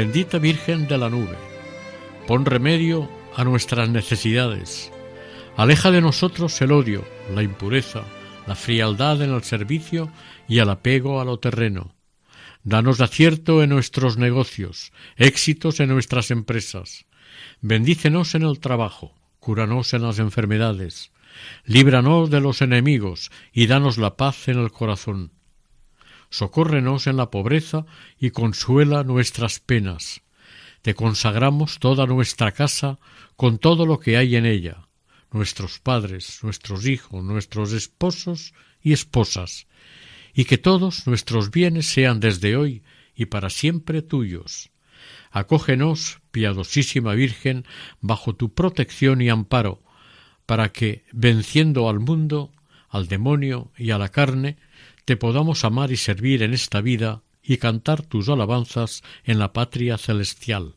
Bendita 0.00 0.38
Virgen 0.38 0.88
de 0.88 0.96
la 0.96 1.10
nube, 1.10 1.36
pon 2.26 2.46
remedio 2.46 3.06
a 3.36 3.44
nuestras 3.44 3.90
necesidades. 3.90 4.90
Aleja 5.58 5.90
de 5.90 6.00
nosotros 6.00 6.58
el 6.62 6.72
odio, 6.72 7.04
la 7.34 7.42
impureza, 7.42 8.04
la 8.46 8.54
frialdad 8.54 9.20
en 9.20 9.30
el 9.34 9.42
servicio 9.42 10.10
y 10.48 10.60
el 10.60 10.70
apego 10.70 11.20
a 11.20 11.26
lo 11.26 11.38
terreno. 11.38 11.94
Danos 12.64 13.02
acierto 13.02 13.62
en 13.62 13.68
nuestros 13.68 14.16
negocios, 14.16 14.90
éxitos 15.16 15.80
en 15.80 15.90
nuestras 15.90 16.30
empresas. 16.30 17.04
Bendícenos 17.60 18.34
en 18.34 18.44
el 18.44 18.58
trabajo, 18.58 19.12
cúranos 19.38 19.92
en 19.92 20.00
las 20.00 20.18
enfermedades, 20.18 21.12
líbranos 21.66 22.30
de 22.30 22.40
los 22.40 22.62
enemigos 22.62 23.30
y 23.52 23.66
danos 23.66 23.98
la 23.98 24.16
paz 24.16 24.48
en 24.48 24.60
el 24.60 24.72
corazón. 24.72 25.32
Socórrenos 26.30 27.06
en 27.06 27.16
la 27.16 27.30
pobreza 27.30 27.86
y 28.18 28.30
consuela 28.30 29.02
nuestras 29.02 29.58
penas. 29.60 30.22
Te 30.82 30.94
consagramos 30.94 31.78
toda 31.78 32.06
nuestra 32.06 32.52
casa 32.52 32.98
con 33.36 33.58
todo 33.58 33.84
lo 33.84 34.00
que 34.00 34.16
hay 34.16 34.36
en 34.36 34.46
ella, 34.46 34.88
nuestros 35.32 35.78
padres, 35.78 36.40
nuestros 36.42 36.86
hijos, 36.86 37.22
nuestros 37.22 37.72
esposos 37.72 38.54
y 38.80 38.92
esposas, 38.92 39.66
y 40.32 40.44
que 40.44 40.56
todos 40.56 41.06
nuestros 41.06 41.50
bienes 41.50 41.86
sean 41.86 42.20
desde 42.20 42.56
hoy 42.56 42.82
y 43.14 43.26
para 43.26 43.50
siempre 43.50 44.00
tuyos. 44.00 44.70
Acógenos, 45.30 46.20
piadosísima 46.30 47.14
Virgen, 47.14 47.66
bajo 48.00 48.34
tu 48.34 48.54
protección 48.54 49.20
y 49.20 49.28
amparo, 49.28 49.82
para 50.46 50.70
que, 50.70 51.04
venciendo 51.12 51.88
al 51.88 52.00
mundo, 52.00 52.52
al 52.88 53.06
demonio 53.06 53.70
y 53.76 53.90
a 53.90 53.98
la 53.98 54.08
carne, 54.08 54.56
te 55.04 55.16
podamos 55.16 55.64
amar 55.64 55.92
y 55.92 55.96
servir 55.96 56.42
en 56.42 56.54
esta 56.54 56.80
vida 56.80 57.22
y 57.42 57.56
cantar 57.56 58.02
tus 58.02 58.28
alabanzas 58.28 59.02
en 59.24 59.38
la 59.38 59.52
patria 59.52 59.98
celestial. 59.98 60.74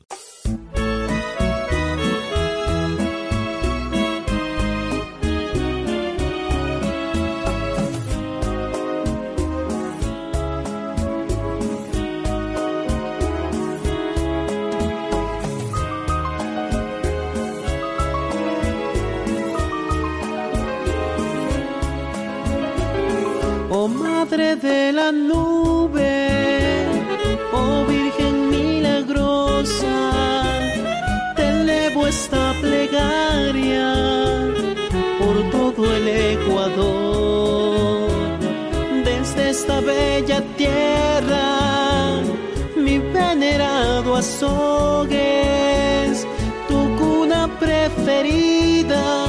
Tu 46.69 46.95
cuna 46.97 47.59
preferida, 47.59 49.27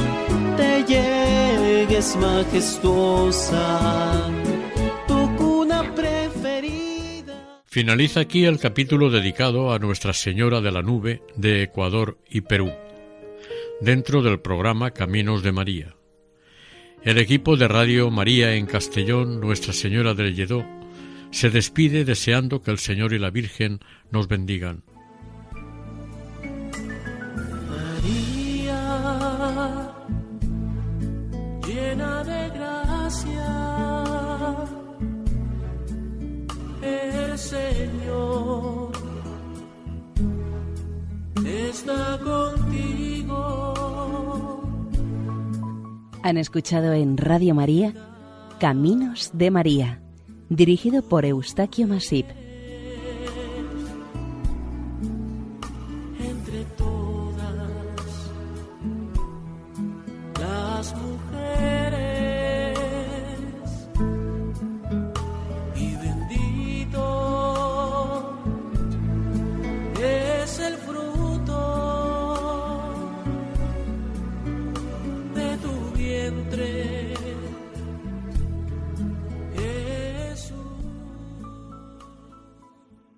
te 0.55 0.83
llegues 0.83 2.15
majestuosa 2.15 3.65
Finaliza 7.75 8.21
aquí 8.21 8.45
el 8.45 8.57
capítulo 8.57 9.09
dedicado 9.09 9.73
a 9.73 9.79
Nuestra 9.79 10.13
Señora 10.13 10.61
de 10.61 10.71
la 10.71 10.81
Nube 10.81 11.21
de 11.35 11.63
Ecuador 11.63 12.17
y 12.29 12.39
Perú, 12.39 12.71
dentro 13.81 14.21
del 14.21 14.39
programa 14.39 14.91
Caminos 14.91 15.43
de 15.43 15.51
María. 15.51 15.95
El 17.03 17.17
equipo 17.17 17.57
de 17.57 17.67
Radio 17.67 18.09
María 18.09 18.55
en 18.55 18.65
Castellón, 18.65 19.41
Nuestra 19.41 19.73
Señora 19.73 20.13
del 20.13 20.33
Lledó, 20.33 20.65
se 21.35 21.49
despide 21.49 22.05
deseando 22.05 22.61
que 22.61 22.71
el 22.71 22.79
Señor 22.79 23.11
y 23.11 23.19
la 23.19 23.29
Virgen 23.29 23.81
nos 24.09 24.29
bendigan. 24.29 24.83
María, 27.69 28.79
llena 31.67 32.23
de 32.23 32.45
Señor 37.37 38.93
está 41.45 42.17
contigo. 42.23 43.73
Han 46.23 46.37
escuchado 46.37 46.93
en 46.93 47.17
Radio 47.17 47.53
María 47.53 47.93
Caminos 48.61 49.31
de 49.33 49.51
María, 49.51 50.01
dirigido 50.49 51.01
por 51.01 51.25
Eustaquio 51.25 51.87
Masip 51.87 52.44